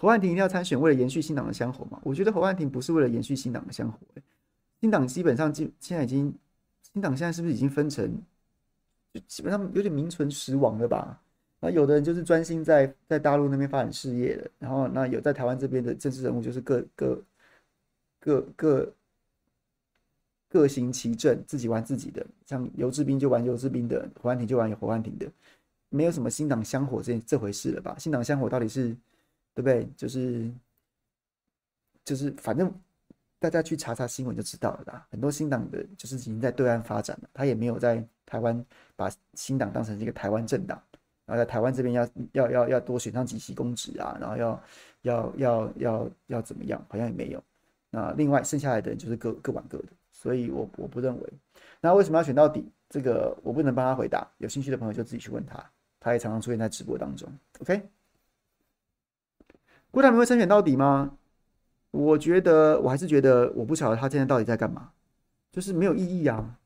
[0.01, 2.01] 侯汉廷一定要参选，为了延续新党的香火吗？
[2.03, 4.23] 我觉得侯汉廷不是为了延续新党的香火，欸，
[4.79, 6.33] 新党基本上就现在已经，
[6.91, 8.11] 新党现在是不是已经分成，
[9.13, 11.21] 就基本上有点名存实亡了吧？
[11.59, 17.23] 那有的人就是专心在在大陆那边发展事业的，然后那有在台湾这边的政治人物就是各各
[18.19, 18.93] 各各
[20.49, 25.27] 各行其政，自己玩自己的，像游志斌就玩游志斌的，侯汉廷就玩有侯汉廷的，
[25.89, 27.95] 没有什么新党香火这这回事了吧？
[27.99, 28.97] 新党香火到底是？
[29.53, 29.87] 对不对？
[29.97, 30.51] 就是
[32.03, 32.73] 就是，反正
[33.39, 35.07] 大家去查查新闻就知道了啦。
[35.11, 40.81] 很多新党的，就是已经在对岸发展了，他也没有在台湾把新党当成一个台湾政党，
[41.25, 44.63] 然后在台湾这边要要要要多选上几席公职啊，然后要
[45.01, 46.83] 要要要要怎么样？
[46.89, 47.43] 好像也没有。
[47.89, 51.33] 那另外剩下来的人就是各各玩各的，所以我我不认为。
[51.81, 52.71] 那为什么要选到底？
[52.89, 54.27] 这个我不能帮他回答。
[54.37, 55.63] 有兴趣的朋友就自己去问他，
[55.99, 57.27] 他也常常出现在直播当中。
[57.59, 57.81] OK。
[59.91, 61.17] 郭台铭会参选到底吗？
[61.91, 64.89] 我觉得，我还是觉得，我不晓得他现在到底在干嘛，
[65.51, 66.57] 就是没有意义啊，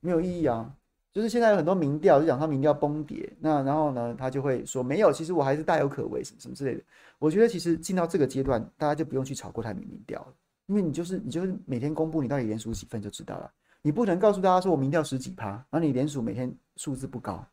[0.00, 0.74] 没有意义啊。
[1.12, 6.82] 就是现在有很多民调，就讲他民调崩跌，那然后呢，他就会说没有，其实我还是大有可为，什么什么之类的。
[7.18, 10.32] 我觉得其实进到这个阶段，大家就不用去炒郭台铭民调了，
[10.66, 13.50] 因为你就是你就是每天公布你到底连署几份就知道了。
[13.82, 17.44] 你不能告诉大家说我民调十几趴，然后你连署每天数字不高，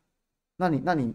[0.55, 1.13] 那你那你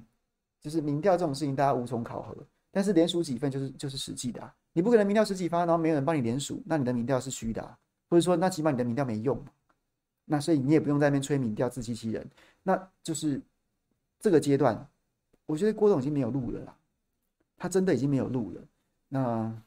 [0.60, 2.36] 就是民调这种事情，大家无从考核。
[2.74, 9.44] 但是连署几份就是就是实际的啊，你不可能民调十几发，然后没有人帮你连署，那你的民调是虚的啊，或者说那起码你的民调没用，
[10.24, 12.26] 那所以你也不用在那边吹民调自欺欺人，
[12.62, 13.42] 那就是
[14.18, 14.88] 这个阶段，
[15.44, 16.74] 我觉得郭董已经没有路了啦，
[17.58, 18.62] 他真的已经没有路了，
[19.08, 19.62] 那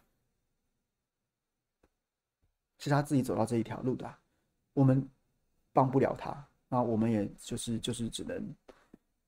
[2.79, 4.19] 是他自己走到这一条路的啊，
[4.73, 5.07] 我们
[5.71, 8.55] 帮不了他，那我们也就是就是只能，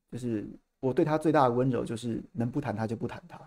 [0.10, 0.48] 就是
[0.80, 3.38] 我对他最大的温柔就是能不谈他就不谈他。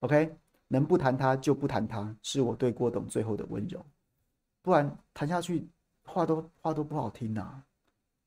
[0.00, 0.36] OK，
[0.68, 3.84] 能不谈他就不谈他，是我对郭董最后的温柔。
[4.62, 5.68] 不然谈下去
[6.04, 7.62] 话都话都不好听呐、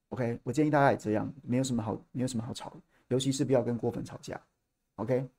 [0.09, 2.73] OK，我建议大家也这样，没有什么好没有什么好吵，
[3.07, 4.39] 尤其是不要跟郭粉吵架。
[4.95, 5.29] OK。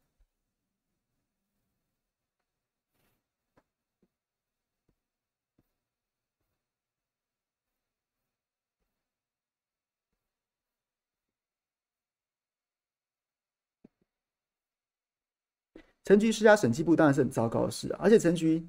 [16.13, 18.63] 陈菊施压审计部当然是很糟糕的事啊，而且陈菊，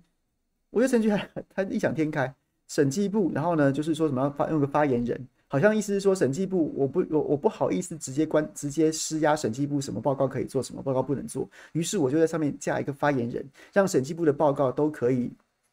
[0.70, 2.34] 我觉得陈菊还他异想天开，
[2.70, 15.30] 审计部，然后呢就是说什么发用个发言人，好像意思是说审计部我不我我不好意思直接关直接施压审计部什么报告可以做，什么报告不能做，于是我就在上面架一个发言人，让审计部的报告都可以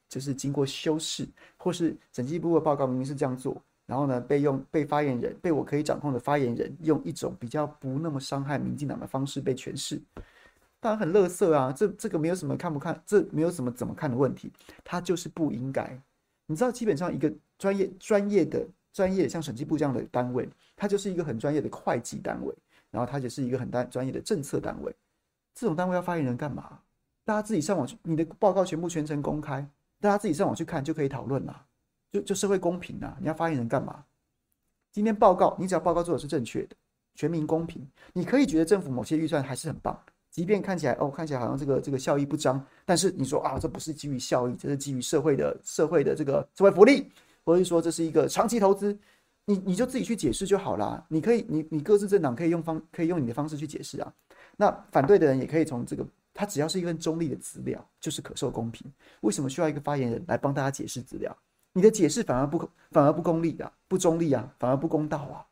[0.09, 1.25] 就是经过修饰，
[1.57, 3.57] 或是审计部的报告明明是这样做，
[3.87, 10.03] 然后呢被用被发言人被我可以掌控的发言人用一种比较不那么伤害民进党的方式被诠释。
[10.81, 14.51] 当然很垃圾啊，这这个没有什么看不看，这没有什么怎么看的问题，
[14.83, 16.01] 他就是不应该。
[16.47, 22.53] 你知道，基本上一个专业专业的专业，像审计部这样的单位，它就是一个很专业的会计单位，
[22.91, 24.93] 然后它就是一个很单专业的政策单位。
[25.55, 26.81] 这种单位要发言人干嘛？
[27.25, 29.65] 大家自己上网去，你的报告全部全程公开，
[30.01, 31.67] 大家自己上网去看就可以讨论了，
[32.11, 33.17] 就就社会公平啊！
[33.21, 34.05] 你要发言人干嘛？
[34.91, 36.75] 今天报告，你只要报告做的是正确的，
[37.15, 39.97] 全民公平，你可以觉得政府某些预算还是很棒。
[40.31, 47.11] 即便看起来哦，看起来好像这个这个效益不彰，但是你说啊，这不是基于效益，这是基于社会的社会的这个社会福利，
[47.45, 48.97] 或者说这是一个长期投资，
[49.45, 51.05] 你你就自己去解释就好啦。
[51.09, 54.13] 你可以，你你各自政党可以用方可以用你的方式去解释啊。
[54.57, 58.87] 那反对的人也可以从这个，他只要是一份中立的资料，就是可受公平。
[59.23, 61.37] 为什么需要一个发言人来帮大家解释资料？
[61.73, 65.47] 你的解释反而不反而不公立啊，不中立啊，反而不公道啊。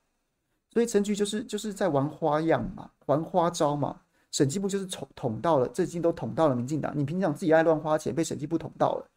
[0.72, 4.00] 所以陈局就是就是在玩花样嘛，玩花招嘛。
[4.30, 6.92] 审计部就是捅捅到了，这已经都捅到了民进党。
[6.96, 9.10] 你平常自己爱乱花钱，被审计部捅到了，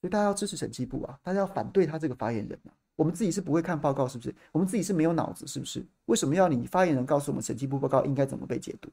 [0.00, 1.18] 所以大家要支持审计部啊！
[1.22, 2.72] 大家要反对他这个发言人啊！
[2.96, 4.34] 我们自己是不会看报告，是不是？
[4.50, 5.86] 我们自己是没有脑子，是不是？
[6.06, 8.90] 为什么要你发言人告诉我们审计部报告应该怎么被解读？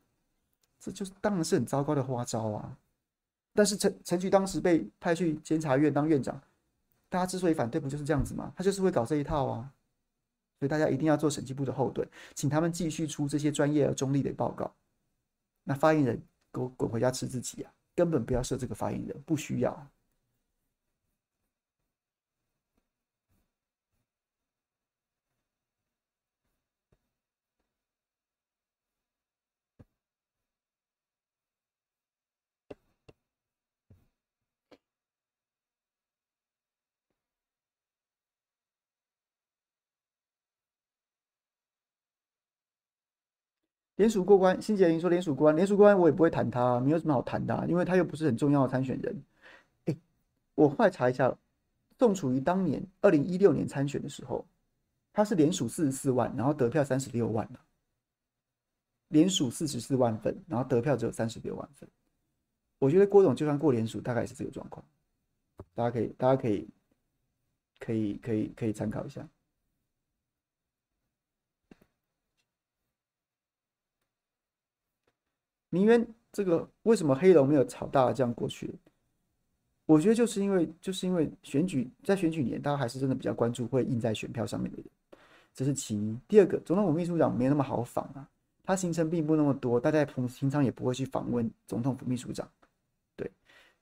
[0.79, 2.77] 这就是当然是很糟糕的花招啊！
[3.53, 6.39] 但是陈陈菊当时被派去监察院当院长，
[7.09, 8.53] 大家之所以反对，不就是这样子吗？
[8.55, 9.71] 他就是会搞这一套啊！
[10.59, 14.71] 所以大家一定要做审计部的后盾，请他们继续出这些专业而中立的报告。
[15.65, 17.73] 那发言人给我滚回家吃自己啊！
[17.95, 19.91] 根本不要设这个发言人，不需要。
[43.95, 49.23] 联署过关，新杰林说联署过关，联署过关我也不会谈他，没有什么好谈的，因为他又不是很重要的参选人。
[49.85, 49.97] 哎，
[50.53, 51.33] 我后来查一下，
[51.97, 54.45] 宋楚瑜当年二零一六年参选的时候，
[55.13, 57.49] 他是联署四十四万，然后得票三十六万，
[59.07, 61.87] 联署四十四万份，然后得票只有三十六万份。
[62.79, 64.85] 我觉得郭总就算过联署，大概是这个状况。
[65.73, 66.67] 大家可以，大家可以，
[67.79, 69.25] 可以，可以，可以参考一下。
[75.69, 78.73] 民怨这个为什么黑龙没有炒大这样过去？
[79.85, 84.85] 我觉得就是因为就是因为选举在选举年，大家还是真的比较关注会印在选票上面的人，
[85.53, 86.17] 这是其一。
[86.27, 88.27] 第二个，总统府秘书长没那么好访啊，
[88.63, 92.49] 他行程并不那么多，大家平平常也不会去访问总统府秘书长。
[93.15, 93.29] 对，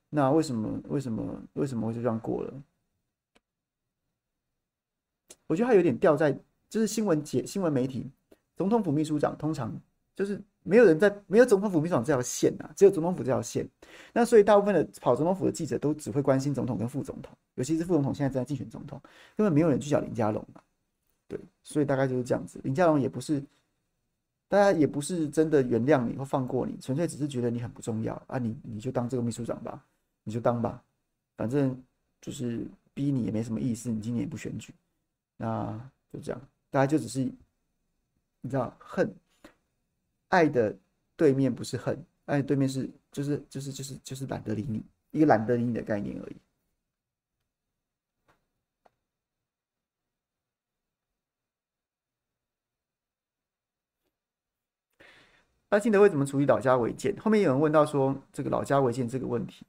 [0.09, 2.53] 那为什么为什么为什么会就这样过了？
[5.47, 6.37] 我觉得他有点掉在
[6.69, 8.11] 就是新闻节新闻媒体，
[8.57, 9.73] 总统府秘书长通常
[10.15, 10.41] 就是。
[10.63, 13.67] 没有人在，没有总统府秘书长这条线、啊，只有总统府这条线。
[14.13, 19.01] 那所以大部分的跑总统府的记者都只会关心总统跟副总统，尤其是副总统现在正在竞选总统，
[19.35, 20.61] 根本没有人去找林佳龙嘛。
[21.27, 22.59] 对，所以大概就是这样子。
[22.63, 23.43] 林佳龙也不是，
[24.47, 29.83] 大家也不是真的原谅你或放过你，纯粹只是觉得你很不重要啊，你你就当这个秘书长吧，
[30.23, 30.83] 你就当吧，
[31.35, 31.77] 反正
[32.21, 33.89] 就是逼你也没什么意思。
[33.89, 34.73] 你今年也不选举，
[35.37, 35.79] 那
[36.11, 37.19] 就这样，大家就只是
[38.41, 39.13] 你知道恨。
[40.33, 40.75] 爱的
[41.15, 46.35] 对面不是恨，爱的对面是就是就是就是就是懒得理你，一个懒得理你的概念而已。
[55.69, 57.15] 赖清德会怎么处理老家违建？
[57.19, 59.63] 后面有人问到说这个老家违建这个问题，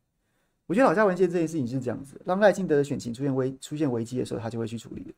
[0.64, 5.14] 我觉得老家违建这件事情是这样子：当赖清德的选情出现危出现危机的时候，他就会去处理。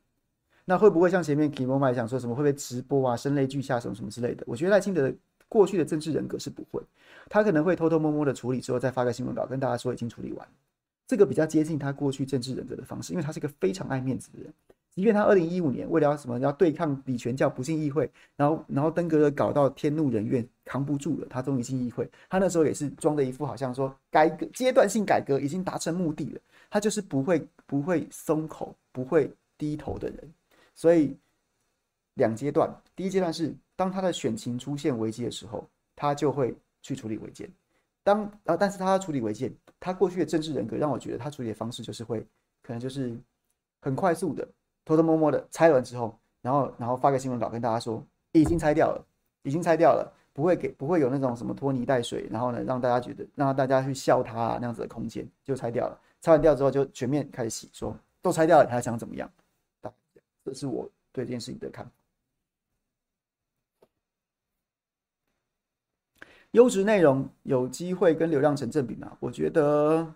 [0.64, 4.42] 那会不会像前面 Kimo 麦讲说什么会不会直播啊、声泪俱下什么什么之类的？
[4.49, 5.14] 我觉得赖清德。
[5.49, 6.82] 过去的政治人格是不会，
[7.28, 10.49] 他可能会偷偷摸摸的处理之后再发个新闻稿跟大家说已经处理完。
[11.07, 14.53] 这个比较接近他过去政治人格的方式，因为他是一个非常爱面子的人。
[14.92, 22.11] 即便他二零一五年为了要什么要对抗李全教不进议会，然后然后登革热搞到天怒人怨，扛不住了，他终于进议会。
[22.30, 26.40] 他那时候也是装的一副好像说改革阶段性改革已经达成目的了，
[26.70, 30.18] 他就是不会不会松口不会低头的人。
[30.74, 31.14] 所以
[32.14, 35.64] 两阶段，第一阶段是当他的选情出现危机的时候，
[35.95, 37.49] 他就会去处理违建。
[38.03, 42.27] 当啊，但是他处理违建，他过去的政治人格让我觉得他处理的方式就是会
[42.62, 43.16] 可能就是
[43.81, 44.47] 很快速的。
[44.85, 48.01] 偷偷摸摸的拆完之后，然后然后发个新闻稿跟大家说
[48.33, 49.05] 已经拆掉了，
[49.43, 56.01] 已经拆掉了，不会给不会有那种什么拖泥带水，然后呢让大家觉得让大家去笑他啊那样子的空间就拆掉了。
[56.20, 59.29] 拆完掉之后就全面开始洗，说都拆掉了，他还想怎么样？
[60.45, 61.91] 这是我对这件事情的看法。
[66.53, 69.16] 优质内容有机会跟流量成正比吗？
[69.20, 70.14] 我觉得。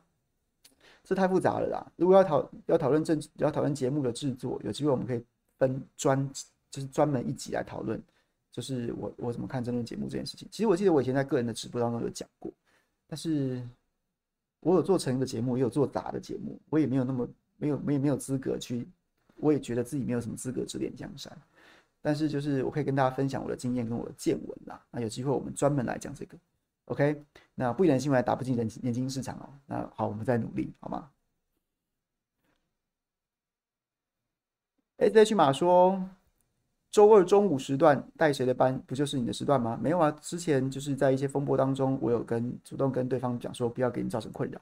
[1.03, 1.93] 这太复杂了啦！
[1.97, 5.25] 如果要讨要讨论政要讨论节目的制作，有机会我们可以
[5.59, 6.31] 分专
[6.71, 8.01] 就是专门一集来讨论，
[8.53, 10.47] 就是我我怎么看争论节目这件事情。
[10.53, 12.53] 其实我记得我以前在个人的直播当中有讲过，
[13.09, 13.67] 但是
[14.61, 17.27] 我有做成的节目，也有做杂的节目，我也没有那么
[17.57, 18.87] 没有没有没有资格去，
[19.37, 21.37] 我也觉得自己没有什么资格指点江山。
[22.03, 24.81] 但是就是我可以跟大家分享我的经验跟我的见闻啦。
[24.91, 26.39] 那有机会我们专门来讲这个。
[26.87, 27.23] OK，
[27.55, 29.49] 那不然新闻还打不进人年轻市场哦。
[29.67, 31.09] 那好，我们再努力，好吗
[34.99, 36.03] ？SH 马说，
[36.91, 39.79] 周二中午时段带谁的班，不就是你的时段吗？
[39.81, 44.61] 没有啊，之前就是在一些风波当中，我有跟主动跟对方讲说，不要给你造成困扰。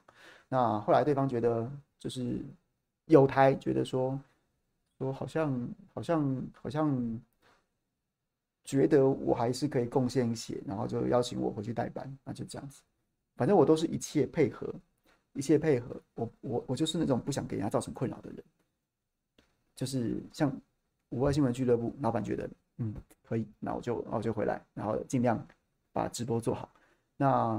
[0.49, 1.67] 那后来对方觉得
[1.97, 2.45] 就是
[3.05, 4.19] 有台觉得说
[4.99, 7.19] 说好像好像好像。
[8.69, 12.83] 觉得我还是可以贡献一些，然后就邀请我回去代班，那就这样子。
[13.35, 14.71] 反正我都是一切配合，
[15.33, 15.99] 一切配合。
[16.13, 18.43] 我我我就是那种不想给人家造成困扰的人。
[19.75, 20.55] 就是像
[21.09, 22.47] 五二新闻俱乐部老板觉得，
[22.77, 22.93] 嗯，
[23.23, 25.43] 可以，那我就那我就回来，然后尽量
[25.91, 26.69] 把直播做好。
[27.17, 27.53] 那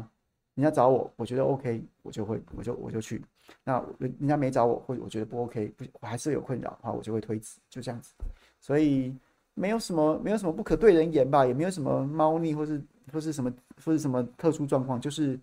[0.55, 3.21] 人家找我，我觉得 OK，我就会我就我就去。
[3.65, 8.15] 那人人家没找我，或我觉得不 OK，不我还是有困扰的话，我就会推辞，就这样子。
[8.61, 9.13] 所以。
[9.61, 12.83] 没有什么，没有什么不可对人言吧，也没有什么猫腻，或是
[13.13, 13.53] 或是什么，
[13.85, 15.39] 或是什么特殊状况，就是，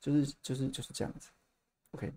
[0.00, 1.28] 就是，就是，就是这样子。
[1.90, 2.12] OK，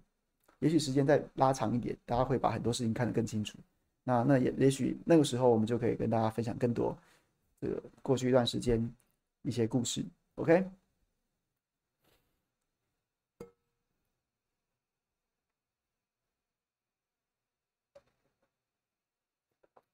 [0.59, 3.57] 也许时间再拉长一点，大家会把很多事情看得更清楚。
[4.03, 6.95] 那那也也许那个时候，我们就可以跟大家分享更多
[7.59, 8.79] 这个过去一段时间
[9.41, 10.05] 一些故事。
[10.35, 10.63] OK。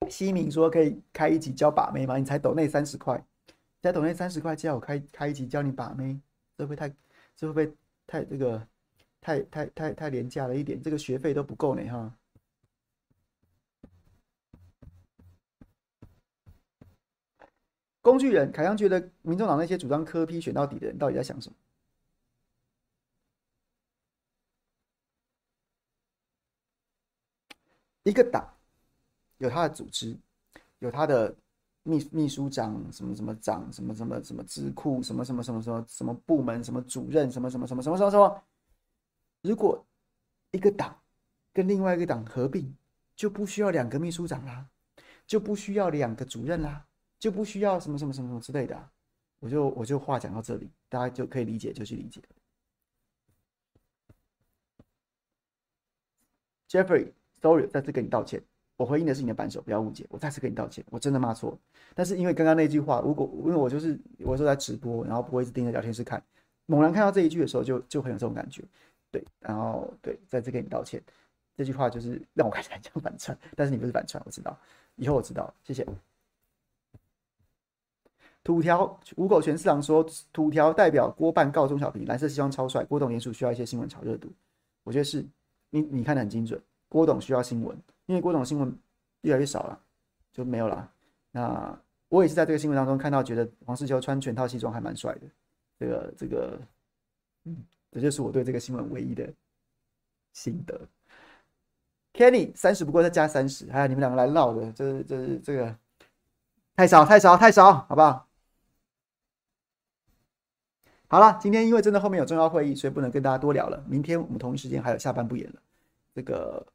[0.10, 2.18] 西敏说：“可以开一集教把妹吗？
[2.18, 3.24] 你才抖内三十块，
[3.82, 6.20] 才抖内三十块，叫我开开一集教你把妹，
[6.58, 6.90] 这会不会太，
[7.36, 7.78] 这会不会
[8.08, 8.68] 太这个，
[9.22, 10.82] 太太太太廉价了一点？
[10.82, 12.16] 这个学费都不够呢，哈。”
[18.02, 21.56] 工具人凯阳觉得，民众党那些主张科批选到底的人，到底在想什么？
[28.04, 28.55] 一个党。
[29.38, 30.18] 有他的组织，
[30.80, 31.36] 有他的
[31.84, 38.44] 秘秘书长，什么什么长，什么什么什么智库，什么什么什么什么什么部门，什么主任，什么什么什么什么什么。
[39.42, 39.86] 如果
[40.52, 40.98] 一个党
[41.54, 42.76] 跟另外一个党合并，
[43.16, 44.68] 就不需要两个秘书长啦，
[45.28, 46.86] 就不需要两个主任啦，
[47.20, 48.90] 就不需要什么什么什么什么之类的。
[49.40, 52.22] 我就我就话讲到这里，大家就可以理解，就去理解。
[56.68, 58.44] Jeffrey，sorry，再次跟你道歉。
[58.78, 60.06] 我回应的是你的扳手，不要误解。
[60.10, 61.58] 我再次跟你道歉，我真的骂错了。
[61.94, 66.22] 但是因为刚刚那句话，如果因为我就是我说在直播，然后不会一直盯着聊天室看，
[66.66, 68.64] 猛然看到这一句的时候就，就就很有这种感觉。
[69.12, 71.02] 对，然后对，再次跟你道歉。
[71.56, 74.58] 这句话就是让我看起来像反串，但是你不是反串，我知道。
[74.98, 75.88] 以后我知道，谢谢。
[78.44, 82.84] 土条吴狗全四郎说，土条代表郭办告钟小平，蓝色西装超帅。
[82.84, 84.30] 郭董联署需要一些新闻炒热度，
[84.84, 85.26] 我觉得是
[85.70, 86.62] 你你看得很精准。
[86.96, 87.78] 郭董需要新闻。
[88.06, 88.74] 因为郭董新闻
[89.22, 89.78] 越来越少了，
[90.32, 90.90] 就没有了。
[91.32, 91.78] 那
[92.08, 95.22] 我也是在这个新闻当中看到，觉得黄士修穿全套西装还蛮帅的。
[95.78, 96.58] 这个这个，
[97.44, 97.58] 嗯，
[97.92, 99.28] 这就是我对这个新闻唯一的
[100.32, 100.80] 心得。
[102.14, 105.76] Kenny 三十不过再加三十，哎，你们两个来闹的，这这这个
[106.78, 108.26] 太少太少太少，好不好？
[111.08, 113.84] 好了，今天因为真的后面有重要会议，所以不能跟大家多聊了。
[113.90, 115.60] 明天我们同一时间还有下班不演了，
[116.14, 116.66] 这个。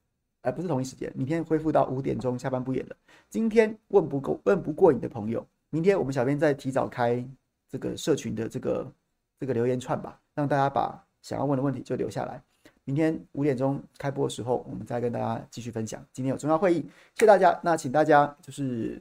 [0.43, 2.97] 哎，不是同一时间，明天恢复到五点钟下班不演了。
[3.29, 7.23] 今天问不够、问不过瘾的朋友，明天我们小编再提早开
[7.69, 8.93] 这个社群的这个
[9.39, 12.43] 这个留言串吧，让大家把想要问的问题就留下来。
[12.85, 16.05] 明天五点钟开播的时候，我们再跟大家继续分享。
[16.13, 16.81] 今天有重要会议，
[17.15, 17.61] 谢谢大家。
[17.63, 19.01] 那请大家就是，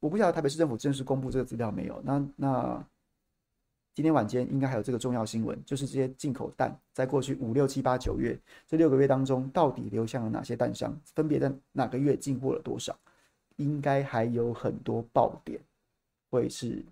[0.00, 2.02] 我不晓得台北市政府正式公布这个资料没有？
[2.04, 2.84] 那那
[3.96, 12.94] 今天晚间应该还有这个重要新闻，就是这些进口蛋在过去五六七八九月这六个月当中，到底流向了哪些蛋商，分别在哪个月进货了多少？
[13.56, 15.58] 应该还有很多爆点，
[16.28, 16.84] 会是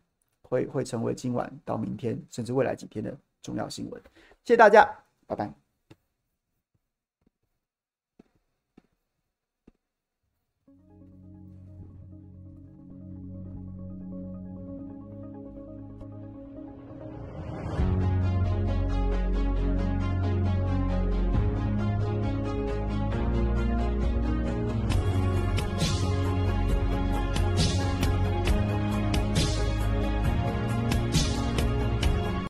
[0.49, 4.03] 会会成为今晚到明天甚至未来几天的重要新闻。
[4.43, 4.89] 谢谢大家，
[5.27, 5.64] 拜拜。